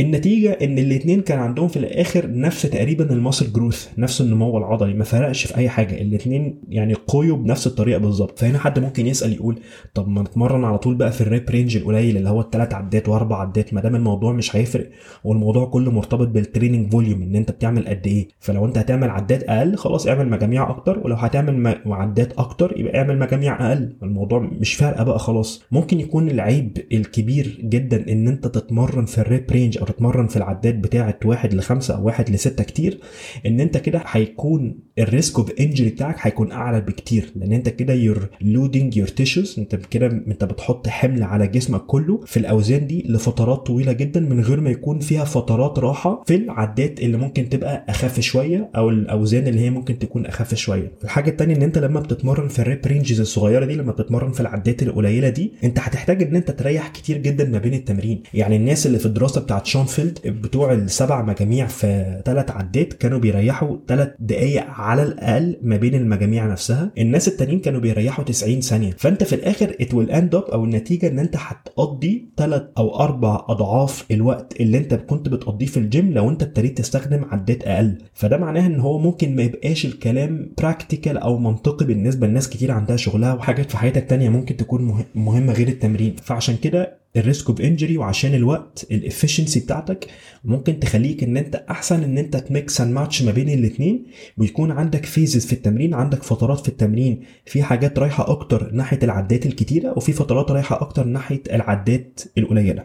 النتيجة 0.00 0.50
إن 0.62 0.78
الاثنين 0.78 1.20
كان 1.20 1.38
عندهم 1.38 1.68
في 1.68 1.76
الآخر 1.78 2.30
نفس 2.30 2.62
تقريبا 2.62 3.12
الماسل 3.12 3.52
جروث 3.52 3.88
نفس 3.98 4.20
النمو 4.20 4.58
العضلي 4.58 4.94
ما 4.94 5.04
فرقش 5.04 5.46
في 5.46 5.56
أي 5.56 5.68
حاجة 5.68 6.00
الاثنين 6.02 6.60
يعني 6.68 6.94
قويوا 6.94 7.36
بنفس 7.36 7.66
الطريقة 7.66 7.98
بالظبط. 7.98 8.38
فهنا 8.38 8.58
حد 8.58 8.78
ممكن 8.78 9.06
يسأل 9.06 9.32
يقول 9.32 9.58
طب 9.94 10.08
ما 10.08 10.22
نتمرن 10.22 10.64
على 10.64 10.78
طول 10.78 10.94
بقى 10.94 11.12
في 11.12 11.20
ال 11.20 11.27
rep 11.27 11.50
range 11.50 11.76
القليل 11.76 12.16
اللي 12.16 12.28
هو 12.28 12.40
الثلاث 12.40 12.74
عدات 12.74 13.08
وأربع 13.08 13.40
عدات 13.40 13.74
ما 13.74 13.80
دام 13.80 13.96
الموضوع 13.96 14.32
مش 14.32 14.56
هيفرق 14.56 14.90
والموضوع 15.24 15.64
كله 15.66 15.90
مرتبط 15.90 16.28
بال 16.28 16.41
training 16.41 16.92
volume 16.92 17.22
إن 17.22 17.36
أنت 17.36 17.50
بتعمل 17.50 17.88
قد 17.88 18.06
إيه. 18.06 18.28
فلو 18.40 18.64
أنت 18.66 18.78
هتعمل 18.78 19.10
عدات 19.10 19.42
أقل 19.42 19.76
خلاص 19.76 20.06
اعمل 20.06 20.28
مجاميع 20.30 20.70
أكتر 20.70 20.98
ولو 21.04 21.14
هتعمل 21.16 21.74
عدات 21.86 22.32
أكتر 22.38 22.74
يبقى 22.80 22.98
اعمل 22.98 23.18
مجاميع 23.18 23.68
أقل. 23.70 23.96
الموضوع 24.02 24.38
مش 24.38 24.74
فارقة 24.74 25.04
بقى 25.04 25.18
خلاص. 25.18 25.62
ممكن 25.72 26.00
يكون 26.00 26.28
العيب 26.30 26.78
الكبير 26.92 27.60
جدا 27.64 28.12
إن 28.12 28.28
أنت 28.28 28.46
تتمرن 28.46 29.04
في 29.04 29.18
ال 29.18 29.25
rep 29.25 29.44
range 29.50 29.78
أو 29.84 29.88
تتمرن 29.92 30.26
في 30.26 30.36
العدات 30.36 30.74
بتاعه 30.74 31.18
واحد 31.24 31.54
لخمسة 31.54 31.94
أو 31.96 32.06
واحد 32.06 32.30
لستة 32.30 32.64
كتير 32.64 32.98
إن 33.46 33.60
أنت 33.60 33.76
كده 33.76 34.02
هيكون 34.06 34.78
ال 34.98 35.06
risk 35.06 35.38
of 35.38 35.50
injury 35.60 35.88
بتاعك 35.88 36.16
هيكون 36.20 36.52
أعلى 36.52 36.80
بكتير 36.80 37.32
لأن 37.36 37.52
أنت 37.52 37.68
كده 37.68 37.94
you're 37.94 38.28
loading 38.40 38.96
your 38.96 39.08
tissues 39.08 39.54
أنت 39.58 39.74
كده 39.74 40.06
أنت 40.06 40.44
بتحط 40.44 40.88
حمل 40.88 41.22
على 41.22 41.46
جسمك 41.46 41.80
كله 41.86 42.20
في 42.26 42.36
الأوزان 42.36 42.86
دي 42.86 43.04
لفترات 43.08 43.66
طويلة 43.66 43.92
جدا 43.92 44.20
من 44.20 44.40
غير 44.40 44.60
ما 44.60 44.70
يكون 44.70 44.98
فيها 45.00 45.24
فترات 45.24 45.78
راحة 45.78 46.22
في 46.26 46.34
العدات 46.36 47.00
اللي 47.00 47.16
ممكن 47.16 47.48
تبقى 47.48 47.84
أخف 47.88 48.20
شوية 48.20 48.70
أو 48.76 48.88
الأوزان 48.88 49.46
اللي 49.48 49.60
هي 49.60 49.70
ممكن 49.70 49.98
تكون 49.98 50.26
أخف 50.26 50.54
شوية. 50.54 50.92
الحاجة 51.04 51.30
الثانية 51.30 51.56
إن 51.56 51.62
أنت 51.62 51.78
لما 51.78 52.00
بتتمرن 52.00 52.48
في 52.48 52.58
ال 52.58 52.63
rep 52.63 52.80
ranges 52.86 53.20
الصغيرة 53.20 53.64
دي 53.64 53.74
لما 53.74 53.92
بتتمرن 53.92 54.32
في 54.32 54.40
العدات 54.40 54.82
القليلة 54.82 55.28
دي 55.28 55.52
أنت 55.64 55.78
هتحتاج 55.78 56.22
إن 56.22 56.36
أنت 56.36 56.50
تريح 56.50 56.88
كتير 56.88 57.18
جدا 57.18 57.44
ما 57.44 57.58
بين 57.58 57.74
التمرين. 57.74 58.22
يعني 58.34 58.56
الناس 58.56 58.86
اللي 58.86 58.98
في 58.98 59.06
الدراسة 59.06 59.40
بتاعت 59.40 59.66
شونفيلد 59.74 60.18
بتوع 60.26 60.72
السبع 60.72 61.22
مجاميع 61.22 61.66
في 61.66 62.22
ثلاث 62.24 62.50
عدات 62.50 62.92
كانوا 62.92 63.18
بيريحوا 63.18 63.76
ثلاث 63.88 64.08
دقائق 64.20 64.64
على 64.66 65.02
الأقل 65.02 65.56
ما 65.62 65.76
بين 65.76 65.94
المجاميع 65.94 66.46
نفسها. 66.46 66.90
الناس 66.98 67.28
التانيين 67.28 67.60
كانوا 67.60 67.80
بيريحوا 67.80 68.24
90 68.24 68.60
ثانية. 68.60 68.90
فأنت 68.98 69.24
في 69.24 69.34
الآخر 69.34 69.76
it 69.80 69.94
will 69.94 70.10
end 70.10 70.34
up 70.34 70.42
أو 70.42 70.64
النتيجة 70.64 71.08
إن 71.08 71.18
أنت 71.18 71.36
هتقضي 71.38 72.28
ثلاث 72.36 72.62
أو 72.78 73.00
أربع 73.00 73.44
أضعاف 73.48 74.04
الوقت 74.10 74.60
اللي 74.60 74.78
أنت 74.78 74.94
كنت 74.94 75.28
بتقضيه 75.28 75.66
في 75.66 75.76
الجيم 75.76 76.12
لو 76.12 76.30
أنت 76.30 76.42
ابتديت 76.42 76.78
تستخدم 76.78 77.24
عدات 77.32 77.64
أقل. 77.64 77.98
فده 78.14 78.36
معناه 78.36 78.66
إن 78.66 78.80
هو 78.80 78.98
ممكن 78.98 79.36
ما 79.36 79.42
يبقاش 79.42 79.86
الكلام 79.86 80.52
practical 80.58 81.18
أو 81.18 81.38
منطقي 81.38 81.86
بالنسبة 81.86 82.26
لناس 82.26 82.48
كتير 82.48 82.70
عندها 82.72 82.96
شغلها 82.96 83.34
وحاجات 83.34 83.70
في 83.70 83.76
حياتك 83.76 84.10
تانية 84.10 84.28
ممكن 84.28 84.56
تكون 84.56 85.04
مهمة 85.14 85.52
غير 85.52 85.68
التمرين. 85.68 86.16
فعشان 86.22 86.56
كده 86.56 87.03
ال 87.16 87.23
risk 87.23 87.50
of 87.50 87.60
injury 87.60 87.98
وعشان 87.98 88.34
الوقت 88.34 88.86
ال 88.90 88.96
efficiency 88.96 89.60
بتاعتك 89.60 90.06
ممكن 90.44 90.80
تخليك 90.80 91.22
إن 91.22 91.36
أنت 91.36 91.54
أحسن 91.70 92.02
إن 92.02 92.18
أنت 92.18 92.36
ت 92.36 92.47
mix 92.47 92.80
and 92.80 92.92
match 92.92 93.22
ما 93.22 93.32
بين 93.32 93.48
الاثنين 93.48 94.06
ويكون 94.38 94.70
عندك 94.70 95.04
phases 95.06 95.46
في 95.46 95.52
التمرين 95.52 95.94
عندك 95.94 96.22
فترات 96.22 96.60
في 96.60 96.68
التمرين. 96.68 97.20
في 97.46 97.62
حاجات 97.62 97.98
رايحة 97.98 98.30
أكتر 98.30 98.70
ناحية 98.72 98.98
العدات 99.02 99.46
الكتيرة 99.46 99.94
وفي 99.96 100.12
فترات 100.12 100.50
رايحة 100.50 100.80
أكتر 100.80 101.04
ناحية 101.04 101.42
العدات 101.52 102.20
القليلة. 102.38 102.84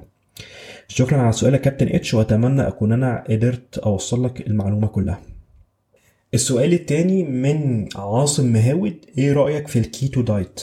شكرا 0.88 1.17
على 1.17 1.29
السؤال 1.29 1.53
يا 1.53 1.59
كابتن 1.59 1.88
اتش 1.88 2.13
وأتمنى 2.13 2.67
أكون 2.67 2.91
أنا 2.91 3.24
قدرت 3.29 3.77
أوصل 3.77 4.25
لك 4.25 4.48
المعلومة 4.48 4.88
كلها. 4.88 5.21
السؤال 6.33 6.74
التاني 6.74 7.24
من 7.24 7.89
عاصم 7.95 8.53
مهاود 8.53 8.95
إيه 9.17 9.33
رأيك 9.33 9.67
في 9.67 9.79
ال 9.79 9.88
keto 9.88 10.21
diet؟ 10.21 10.62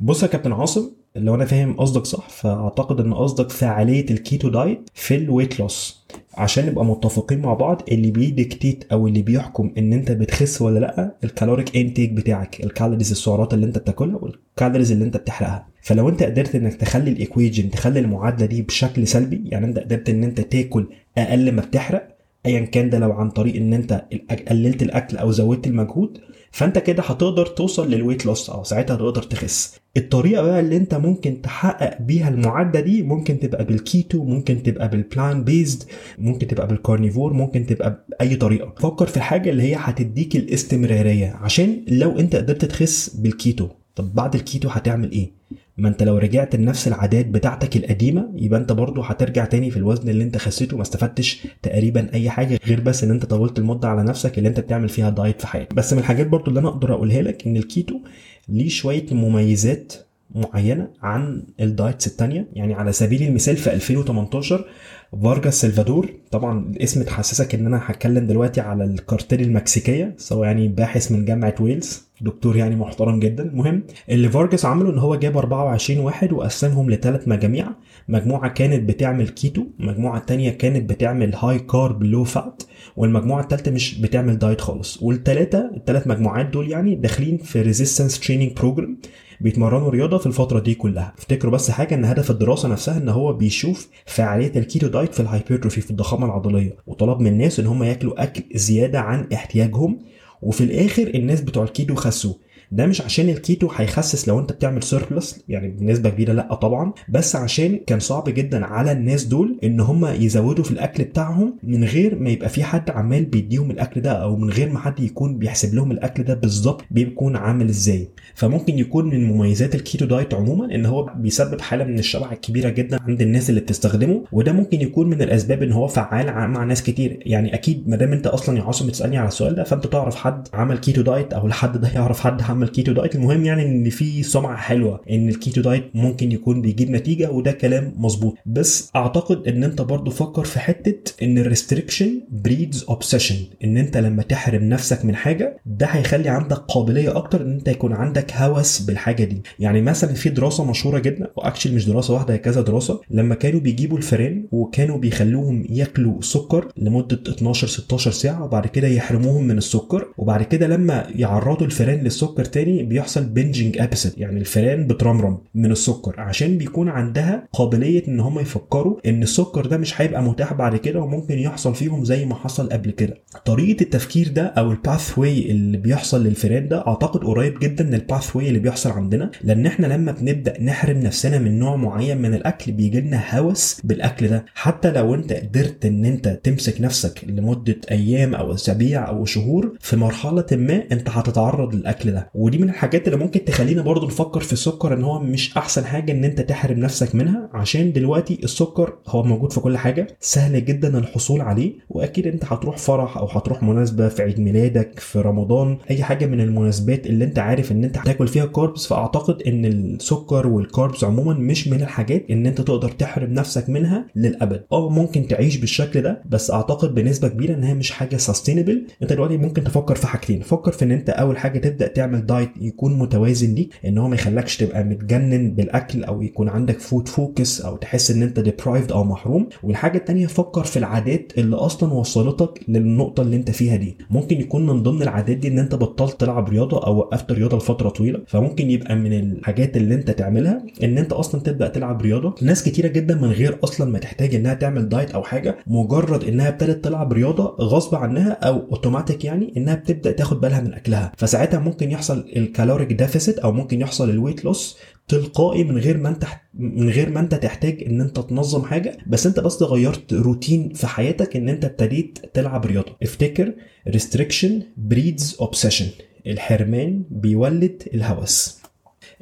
بص 0.00 0.22
يا 0.22 0.28
كابتن 0.28 0.52
عاصم 0.52 0.90
لو 1.16 1.34
أنا 1.34 1.44
فاهم 1.44 1.76
قصدك 1.76 2.04
صح 2.06 2.28
فأعتقد 2.28 3.00
إن 3.00 3.14
قصدك 3.14 3.50
فعالية 3.50 4.06
ال 4.10 4.18
keto 4.18 4.48
diet 4.48 4.90
في 4.94 5.14
ال 5.16 5.22
weight 5.22 5.60
loss 5.60 6.00
عشان 6.34 6.66
نبقى 6.66 6.84
متفقين 6.84 7.40
مع 7.40 7.54
بعض 7.54 7.82
اللي 7.92 8.10
بي 8.10 8.26
dictate 8.26 8.84
أو 8.92 9.06
اللي 9.08 9.22
بيحكم 9.22 9.72
إن 9.78 9.92
أنت 9.92 10.12
بتخس 10.12 10.62
ولا 10.62 10.78
لأ 10.78 11.14
ال 11.24 11.31
caloric 11.31 11.76
intake 11.76 12.10
بتاعك 12.12 12.64
ال 12.64 12.69
calories 12.69 13.10
السعرات 13.10 13.54
اللي 13.54 13.66
أنت 13.66 13.78
بتاكلها 13.78 14.16
وال 14.16 14.31
calories 14.31 14.92
اللي 14.92 15.04
أنت 15.04 15.16
بتحرقها. 15.16 15.66
فلو 15.82 16.08
أنت 16.08 16.22
قدرت 16.22 16.54
إنك 16.54 16.74
تخلي 16.74 17.10
ال 17.10 17.17
equation 17.17 17.70
تخلي 17.70 17.98
المعادلة 18.00 18.46
دي 18.46 18.62
بشكل 18.62 19.06
سلبي 19.06 19.42
يعني 19.46 19.66
أنت 19.66 19.78
قدرت 19.78 20.08
إن 20.08 20.24
أنت 20.24 20.40
تاكل 20.40 20.86
أقل 21.18 21.52
ما 21.52 21.62
بتحرق 21.62 22.16
ايا 22.46 22.60
كان 22.60 22.90
ده 22.90 22.98
لو 22.98 23.12
عن 23.12 23.30
طريق 23.30 23.56
إن 23.56 23.72
أنت 23.72 24.04
قللت 24.48 24.82
الأكل 24.82 25.16
أو 25.16 25.30
زودت 25.30 25.66
المجهود 25.66 26.18
فأنت 26.52 26.78
كده 26.78 27.02
هتقدر 27.02 27.46
توصل 27.46 27.90
لل 27.90 27.99
weight 27.99 28.26
loss 28.26 28.50
أو 28.50 28.64
ساعتها 28.64 28.96
تقدر 28.96 29.22
تخس. 29.22 29.80
الطريقة 29.96 30.42
بقى 30.42 30.60
اللي 30.60 30.76
أنت 30.76 30.94
ممكن 30.94 31.42
تحقق 31.42 32.02
بيها 32.02 32.28
المعادله 32.28 32.80
دي 32.80 33.02
ممكن 33.02 33.40
تبقى 33.40 33.64
بالكيتو 33.64 34.24
ممكن 34.24 34.62
تبقى 34.62 34.88
بال 34.88 35.04
plant 35.04 35.44
based 35.44 35.82
ممكن 36.18 36.46
تبقى 36.46 36.68
بال 36.68 36.80
carnivore 36.80 37.32
ممكن 37.32 37.66
تبقى 37.66 38.06
بأي 38.08 38.36
طريقة. 38.36 38.74
فكر 38.78 39.06
في 39.06 39.16
الحاجة 39.16 39.50
اللي 39.50 39.62
هي 39.62 39.74
هتديك 39.78 40.36
الاستمرارية 40.36 41.36
عشان 41.40 41.84
لو 41.88 42.18
أنت 42.18 42.36
قدرت 42.36 42.64
تخس 42.64 43.08
بالكيتو 43.16 43.68
طب 43.96 44.14
بعد 44.14 44.34
الكيتو 44.34 44.68
هتعمل 44.68 45.10
إيه؟ 45.12 45.39
ما 45.76 45.88
انت 45.88 46.02
لو 46.02 46.18
رجعت 46.18 46.56
لنفس 46.56 46.88
العادات 46.88 47.26
بتاعتك 47.26 47.76
القديمة 47.76 48.28
يبقى 48.36 48.60
انت 48.60 48.72
برضه 48.72 49.04
هترجع 49.04 49.44
تاني 49.44 49.70
في 49.70 49.76
الوزن 49.76 50.08
اللي 50.08 50.24
انت 50.24 50.36
خسيته 50.36 50.76
ما 50.76 50.82
استفدتش 50.82 51.46
تقريبا 51.62 52.14
أي 52.14 52.30
حاجة 52.30 52.60
غير 52.66 52.80
بس 52.80 53.04
إن 53.04 53.10
انت 53.10 53.24
طولت 53.26 53.58
المدة 53.58 53.88
على 53.88 54.02
نفسك 54.02 54.38
اللي 54.38 54.48
انت 54.48 54.60
بتعمل 54.60 54.88
فيها 54.88 55.10
diet 55.10 55.40
في 55.40 55.46
حياتك. 55.46 55.74
بس 55.74 55.92
من 55.92 55.98
الحاجات 55.98 56.26
برضه 56.26 56.48
اللي 56.48 56.60
أنا 56.60 56.68
أقدر 56.68 56.94
أقولها 56.94 57.22
لك 57.22 57.46
إن 57.46 57.56
الكيتو 57.56 58.00
ليه 58.48 58.68
شوية 58.68 59.06
مميزات 59.12 59.92
معينة 60.34 60.88
عن 61.02 61.42
ال 61.60 61.68
diets 61.68 62.06
التانية. 62.06 62.48
يعني 62.52 62.74
على 62.74 62.92
سبيل 62.92 63.22
المثال 63.22 63.56
في 63.56 63.72
2018 63.72 64.64
فارجاس 65.12 65.60
سلفادور 65.60 66.08
طبعا 66.30 66.66
الاسم 66.70 67.02
تحسسك 67.02 67.54
إن 67.54 67.66
أنا 67.66 67.80
هتكلم 67.84 68.26
دلوقتي 68.26 68.60
على 68.60 68.84
الكارتيل 68.84 69.40
المكسيكية 69.40 70.14
سواء 70.18 70.44
يعني 70.46 70.68
باحث 70.68 71.12
من 71.12 71.24
جامعة 71.24 71.54
ويلز 71.60 72.10
دكتور 72.20 72.56
يعني 72.56 72.76
محترم 72.76 73.20
جدا. 73.20 73.42
المهم 73.42 73.82
اللي 74.08 74.28
فارجاس 74.28 74.64
عمله 74.64 74.90
إن 74.90 74.98
هو 74.98 75.14
جاب 75.14 75.36
24 75.36 76.00
واحد 76.04 76.32
وقسمهم 76.32 76.90
لثلاث 76.90 77.28
مجاميع. 77.28 77.66
مجموعة 78.08 78.48
كانت 78.48 78.88
بتعمل 78.88 79.28
كيتو 79.28 79.64
مجموعة 79.78 80.18
تانية 80.24 80.50
كانت 80.50 80.90
بتعمل 80.90 81.34
high 81.34 81.58
carb 81.58 82.02
low 82.02 82.24
fat 82.24 82.62
والمجموعة 82.96 83.42
الثالثه 83.42 83.70
مش 83.70 84.00
بتعمل 84.00 84.38
diet 84.38 84.60
خالص. 84.60 85.02
والثلاثه 85.02 85.70
الثلاث 85.76 86.06
مجموعات 86.06 86.46
دول 86.46 86.70
يعني 86.70 86.94
داخلين 86.94 87.36
في 87.38 87.62
resistance 87.62 88.20
training 88.20 88.52
program 88.52 88.98
بيتمرنوا 89.40 89.90
رياضة 89.90 90.18
في 90.18 90.26
الفترة 90.26 90.60
دي 90.60 90.74
كلها. 90.74 91.14
افتكروا 91.18 91.52
بس 91.52 91.70
حاجة 91.70 91.94
إن 91.94 92.04
هدف 92.04 92.30
الدراسة 92.30 92.68
نفسها 92.68 92.96
إن 92.98 93.08
هو 93.08 93.32
بيشوف 93.32 93.88
فعالية 94.06 94.52
ال 94.56 94.62
keto 94.62 94.86
diet 94.86 95.14
في 95.14 95.20
ال 95.20 95.25
hypertrophy 95.25 95.80
في 95.80 95.90
الضخامة 95.90 96.26
العضلية. 96.26 96.76
وطلب 96.86 97.20
من 97.20 97.26
الناس 97.26 97.60
إن 97.60 97.66
هم 97.66 97.82
ياكلوا 97.82 98.22
أكل 98.22 98.42
زيادة 98.54 99.00
عن 99.00 99.26
احتياجهم. 99.32 99.98
وفي 100.42 100.64
الآخر 100.64 101.10
الناس 101.14 101.40
بتوع 101.40 101.64
الكيتو 101.64 101.94
خسوا 101.94 102.34
ده 102.72 102.86
مش 102.86 103.00
عشان 103.00 103.28
الكيتو 103.28 103.68
هيخسس 103.76 104.28
لو 104.28 104.38
انت 104.38 104.52
بتعمل 104.52 104.82
surplus 104.82 105.44
يعني 105.48 105.68
بنسبة 105.68 106.10
كبيرة 106.10 106.32
لأ 106.32 106.54
طبعا 106.54 106.92
بس 107.08 107.36
عشان 107.36 107.80
كان 107.86 108.00
صعب 108.00 108.24
جدا 108.28 108.64
على 108.66 108.92
الناس 108.92 109.24
دول 109.24 109.58
إن 109.64 109.80
هم 109.80 110.06
يزودوا 110.06 110.64
في 110.64 110.70
الأكل 110.70 111.04
بتاعهم 111.04 111.56
من 111.62 111.84
غير 111.84 112.18
ما 112.18 112.30
يبقى 112.30 112.48
في 112.48 112.64
حد 112.64 112.90
عمال 112.90 113.24
بيديهم 113.24 113.70
الأكل 113.70 114.00
ده 114.00 114.12
أو 114.12 114.36
من 114.36 114.50
غير 114.50 114.68
ما 114.72 114.78
حد 114.78 115.00
يكون 115.00 115.38
بيحسب 115.38 115.74
لهم 115.74 115.90
الأكل 115.92 116.22
ده 116.22 116.34
بالظبط 116.34 116.84
بيكون 116.90 117.36
عامل 117.36 117.68
إزاي. 117.68 118.08
فممكن 118.34 118.78
يكون 118.78 119.06
من 119.08 119.24
مميزات 119.24 119.74
ال 119.74 119.80
keto 119.80 120.04
diet 120.06 120.34
عموما 120.34 120.74
إن 120.74 120.86
هو 120.86 121.10
بيسبب 121.16 121.60
حالة 121.60 121.84
من 121.84 121.98
الشبع 121.98 122.32
الكبيرة 122.32 122.68
جدا 122.70 122.98
عند 123.02 123.22
الناس 123.22 123.50
اللي 123.50 123.60
بتستخدمه 123.60 124.24
وده 124.32 124.52
ممكن 124.52 124.80
يكون 124.80 125.08
من 125.10 125.22
الأسباب 125.22 125.62
إن 125.62 125.72
هو 125.72 125.86
فعال 125.86 126.26
مع 126.50 126.64
ناس 126.64 126.82
كتير. 126.82 127.18
يعني 127.26 127.54
أكيد 127.54 127.88
ما 127.88 127.96
دام 127.96 128.12
أنت 128.12 128.26
أصلا 128.26 128.58
يا 128.58 128.62
عاصم 128.62 128.86
بتسألني 128.86 129.18
على 129.18 129.28
السؤال 129.28 129.54
ده 129.54 129.64
فأنت 129.64 129.86
تعرف 129.86 130.16
حد 130.16 130.48
عمل 130.54 130.78
keto 130.78 131.02
diet 131.02 131.32
أو 131.32 131.46
الحد 131.46 131.80
ده 131.80 131.88
يعرف 131.94 132.20
حد 132.20 132.42
عمل 132.42 132.59
keto 132.68 132.92
diet 132.92 133.14
المهم 133.14 133.44
يعني 133.44 133.62
إن 133.66 133.90
في 133.90 134.22
سمعة 134.22 134.56
حلوة 134.56 135.00
إن 135.10 135.28
ال 135.28 135.34
keto 135.34 135.60
diet 135.60 135.84
ممكن 135.94 136.32
يكون 136.32 136.62
بيجيب 136.62 136.90
نتيجة 136.90 137.30
وده 137.30 137.52
كلام 137.52 137.92
مظبوط. 137.96 138.34
بس 138.46 138.90
أعتقد 138.96 139.48
إن 139.48 139.64
أنت 139.64 139.82
برضو 139.82 140.10
فكر 140.10 140.44
في 140.44 140.58
حتة 140.60 141.12
إن 141.24 141.38
ال 141.38 141.45
restriction 141.45 142.20
breeds 142.30 142.84
obsession 142.88 143.36
إن 143.64 143.76
أنت 143.76 143.96
لما 143.96 144.22
تحرم 144.22 144.64
نفسك 144.64 145.04
من 145.04 145.16
حاجة 145.16 145.60
ده 145.66 145.86
هيخلي 145.86 146.28
عندك 146.28 146.56
قابلية 146.56 147.16
أكتر 147.16 147.42
إن 147.42 147.52
أنت 147.52 147.68
يكون 147.68 147.92
عندك 147.92 148.32
هوس 148.36 148.78
بالحاجة 148.78 149.24
دي. 149.24 149.42
يعني 149.58 149.82
مثلا 149.82 150.12
في 150.14 150.28
دراسة 150.28 150.64
مشهورة 150.64 150.98
جدا 150.98 151.26
و 151.36 151.40
actually 151.40 151.74
مش 151.76 151.86
دراسة 151.86 152.14
واحدة 152.14 152.34
هي 152.34 152.38
كذا 152.38 152.60
دراسة. 152.60 153.00
لما 153.10 153.34
كانوا 153.34 153.60
بيجيبوا 153.60 153.98
الفئران 153.98 154.44
وكانوا 154.52 154.98
بيخلوهم 154.98 155.66
ياكلوا 155.70 156.20
سكر 156.22 156.68
لمدة 156.76 157.20
12 157.28 157.66
16 157.66 158.10
ساعة 158.10 158.44
وبعد 158.44 158.66
كده 158.66 158.88
يحرموهم 158.88 159.44
من 159.44 159.58
السكر 159.58 160.08
وبعد 160.18 160.42
كده 160.42 160.66
لما 160.66 161.06
يعرضوا 161.14 161.66
الفئران 161.66 161.98
للسكر 161.98 162.44
تاني 162.50 162.82
بيحصل 162.82 163.24
binging 163.24 163.78
episode 163.78 164.12
يعني 164.16 164.40
الفئران 164.40 164.86
بترمرم 164.86 165.38
من 165.54 165.70
السكر. 165.72 166.14
عشان 166.20 166.58
بيكون 166.58 166.88
عندها 166.88 167.48
قابلية 167.52 168.08
إن 168.08 168.20
هم 168.20 168.38
يفكروا 168.38 168.96
إن 169.06 169.22
السكر 169.22 169.66
ده 169.66 169.76
مش 169.76 170.00
هيبقى 170.00 170.22
متاح 170.22 170.52
بعد 170.52 170.76
كده 170.76 171.00
وممكن 171.00 171.38
يحصل 171.38 171.74
فيهم 171.74 172.04
زي 172.04 172.24
ما 172.24 172.34
حصل 172.34 172.68
قبل 172.68 172.90
كده. 172.90 173.14
طريقة 173.44 173.82
التفكير 173.82 174.28
ده 174.28 174.42
أو 174.46 174.70
ال 174.70 175.18
pathway 175.18 175.50
اللي 175.50 175.78
بيحصل 175.78 176.24
للفئران 176.24 176.68
ده 176.68 176.86
أعتقد 176.86 177.24
قريب 177.24 177.58
جدا 177.58 177.84
من 177.84 177.94
ال 177.94 178.36
pathway 178.36 178.48
اللي 178.48 178.58
بيحصل 178.58 178.90
عندنا 178.90 179.30
لأن 179.44 179.66
إحنا 179.66 179.86
لما 179.86 180.12
بنبدأ 180.12 180.62
نحرم 180.62 180.98
نفسنا 180.98 181.38
من 181.38 181.58
نوع 181.58 181.76
معين 181.76 182.18
من 182.18 182.34
الأكل 182.34 182.72
بيجي 182.72 183.00
لنا 183.00 183.38
هوس 183.38 183.80
بالأكل 183.84 184.28
ده. 184.28 184.44
حتى 184.54 184.90
لو 184.92 185.14
أنت 185.14 185.32
قدرت 185.32 185.86
إن 185.86 186.04
أنت 186.04 186.28
تمسك 186.42 186.80
نفسك 186.80 187.24
لمدة 187.26 187.76
أيام 187.90 188.34
أو 188.34 188.54
أسابيع 188.54 189.08
أو 189.08 189.24
شهور 189.24 189.76
في 189.80 189.96
مرحلة 189.96 190.46
ما 190.52 190.82
أنت 190.92 191.08
هتتعرض 191.10 191.74
للأكل 191.74 192.12
ده. 192.12 192.30
ودي 192.40 192.58
من 192.58 192.68
الحاجات 192.68 193.06
اللي 193.08 193.18
ممكن 193.18 193.44
تخلينا 193.44 193.82
برضو 193.82 194.06
نفكر 194.06 194.40
في 194.40 194.52
السكر 194.52 194.94
إن 194.94 195.04
هو 195.04 195.18
مش 195.20 195.56
أحسن 195.56 195.84
حاجة 195.84 196.12
إن 196.12 196.24
أنت 196.24 196.40
تحرم 196.40 196.78
نفسك 196.80 197.14
منها 197.14 197.48
عشان 197.52 197.92
دلوقتي 197.92 198.38
السكر 198.44 198.92
هو 199.08 199.22
موجود 199.22 199.52
في 199.52 199.60
كل 199.60 199.76
حاجة 199.78 200.06
سهل 200.20 200.64
جدا 200.64 200.98
الحصول 200.98 201.40
عليه 201.40 201.72
وأكيد 201.90 202.26
أنت 202.26 202.44
هتروح 202.44 202.76
فرح 202.76 203.16
أو 203.18 203.26
هتروح 203.26 203.62
مناسبة 203.62 204.08
في 204.08 204.22
عيد 204.22 204.40
ميلادك 204.40 204.98
في 205.00 205.20
رمضان 205.20 205.78
أي 205.90 206.02
حاجة 206.02 206.26
من 206.26 206.40
المناسبات 206.40 207.06
اللي 207.06 207.24
أنت 207.24 207.38
عارف 207.38 207.72
إن 207.72 207.84
أنت 207.84 207.98
هتاكل 207.98 208.28
فيها 208.28 208.46
carbs 208.46 208.86
فأعتقد 208.86 209.42
إن 209.42 209.64
السكر 209.64 210.46
وال 210.46 210.63
carbs 210.63 211.04
عموما 211.04 211.34
مش 211.34 211.68
من 211.68 211.82
الحاجات 211.82 212.24
إن 212.30 212.46
أنت 212.46 212.60
تقدر 212.60 212.88
تحرم 212.90 213.32
نفسك 213.32 213.68
منها 213.70 214.06
للأبد. 214.16 214.62
أه 214.72 214.88
ممكن 214.90 215.28
تعيش 215.28 215.56
بالشكل 215.56 216.02
ده 216.02 216.22
بس 216.28 216.50
أعتقد 216.50 216.94
بنسبة 216.94 217.28
كبيرة 217.28 217.54
ان 217.54 217.64
هي 217.64 217.74
مش 217.74 217.90
حاجة 217.90 218.16
sustainable 218.16 218.86
أنت 219.02 219.12
دلوقتي 219.12 219.36
ممكن 219.36 219.64
تفكر 219.64 219.94
في 219.94 220.06
حاجتين 220.06 220.40
فكر 220.40 220.72
في 220.72 220.84
إن 220.84 220.90
أنت 220.92 221.10
أول 221.10 221.38
حاجة 221.38 221.58
تبدأ 221.58 221.86
تعمل 221.86 222.19
diet 222.26 222.50
يكون 222.60 222.98
متوازن 222.98 223.54
ليك 223.54 223.70
إن 223.86 223.98
هو 223.98 224.08
ما 224.08 224.14
يخلكش 224.14 224.56
تبقى 224.56 224.84
متجنن 224.84 225.50
بالأكل 225.50 226.04
أو 226.04 226.22
يكون 226.22 226.48
عندك 226.48 226.80
food 226.80 227.08
focus 227.08 227.60
أو 227.60 227.76
تحس 227.76 228.10
إن 228.10 228.22
أنت 228.22 228.40
deprived 228.40 228.92
أو 228.92 229.04
محروم. 229.04 229.48
والحاجة 229.62 229.98
الثانية 229.98 230.26
فكر 230.26 230.64
في 230.64 230.78
العادات 230.78 231.32
اللي 231.38 231.56
أصلا 231.56 231.92
وصلتك 231.92 232.60
للنقطة 232.68 233.20
اللي 233.20 233.36
أنت 233.36 233.50
فيها 233.50 233.76
دي. 233.76 233.96
ممكن 234.10 234.40
يكون 234.40 234.66
من 234.66 234.82
ضمن 234.82 235.02
العادات 235.02 235.36
دي 235.36 235.48
إن 235.48 235.58
أنت 235.58 235.74
بطلت 235.74 236.20
تلعب 236.20 236.48
رياضة 236.48 236.86
أو 236.86 236.96
وقفت 236.96 237.32
رياضه 237.32 237.56
لفترة 237.56 237.88
طويلة. 237.88 238.20
فممكن 238.26 238.70
يبقى 238.70 238.96
من 238.96 239.12
الحاجات 239.12 239.76
اللي 239.76 239.94
أنت 239.94 240.10
تعملها 240.10 240.62
إن 240.82 240.98
أنت 240.98 241.12
أصلا 241.12 241.40
تبدأ 241.40 241.68
تلعب 241.68 242.02
رياضة. 242.02 242.34
ناس 242.42 242.62
كتيرة 242.64 242.88
جدا 242.88 243.14
من 243.14 243.28
غير 243.28 243.58
أصلا 243.64 243.90
ما 243.90 243.98
تحتاج 243.98 244.34
إنها 244.34 244.54
تعمل 244.54 244.88
diet 244.88 245.10
أو 245.10 245.22
حاجة 245.22 245.56
مجرد 245.66 246.24
إنها 246.24 246.48
ابتدت 246.48 246.84
تلعب 246.84 247.12
رياضة 247.12 247.44
غصب 247.60 247.94
عنها 247.94 248.32
أو 248.32 248.56
اوتوماتيك 248.70 249.24
يعني 249.24 249.52
إنها 249.56 249.74
بتبدأ 249.74 250.12
تاخد 250.12 250.40
بالها 250.40 250.60
من 250.60 250.74
أكلها. 250.74 251.12
فساعتها 251.16 251.60
ممكن 251.60 251.90
يحصل 251.90 252.09
ال 252.12 252.22
caloric 252.22 252.92
deficit 252.92 253.38
أو 253.38 253.52
ممكن 253.52 253.80
يحصل 253.80 254.10
ال 254.10 254.15
weight 254.15 254.44
loss 254.44 254.78
تلقائي 255.08 255.64
من 255.64 255.78
غير 255.78 255.96
ما 255.96 256.08
أنت 256.08 256.24
من 256.54 256.88
غير 256.90 257.10
ما 257.10 257.20
أنت 257.20 257.34
تحتاج 257.34 257.82
إن 257.86 258.00
أنت 258.00 258.20
تنظم 258.20 258.62
حاجة. 258.62 258.98
بس 259.06 259.26
أنت 259.26 259.40
بس 259.40 259.62
غيرت 259.62 260.12
روتين 260.12 260.72
في 260.72 260.86
حياتك 260.86 261.36
إن 261.36 261.48
أنت 261.48 261.64
ابتديت 261.64 262.18
تلعب 262.34 262.66
رياضة. 262.66 262.96
افتكر 263.02 263.54
restriction 263.88 264.50
breeds 264.92 265.36
obsession. 265.44 265.86
الحرمان 266.26 267.04
بيولد 267.10 267.82
الهوس. 267.94 268.60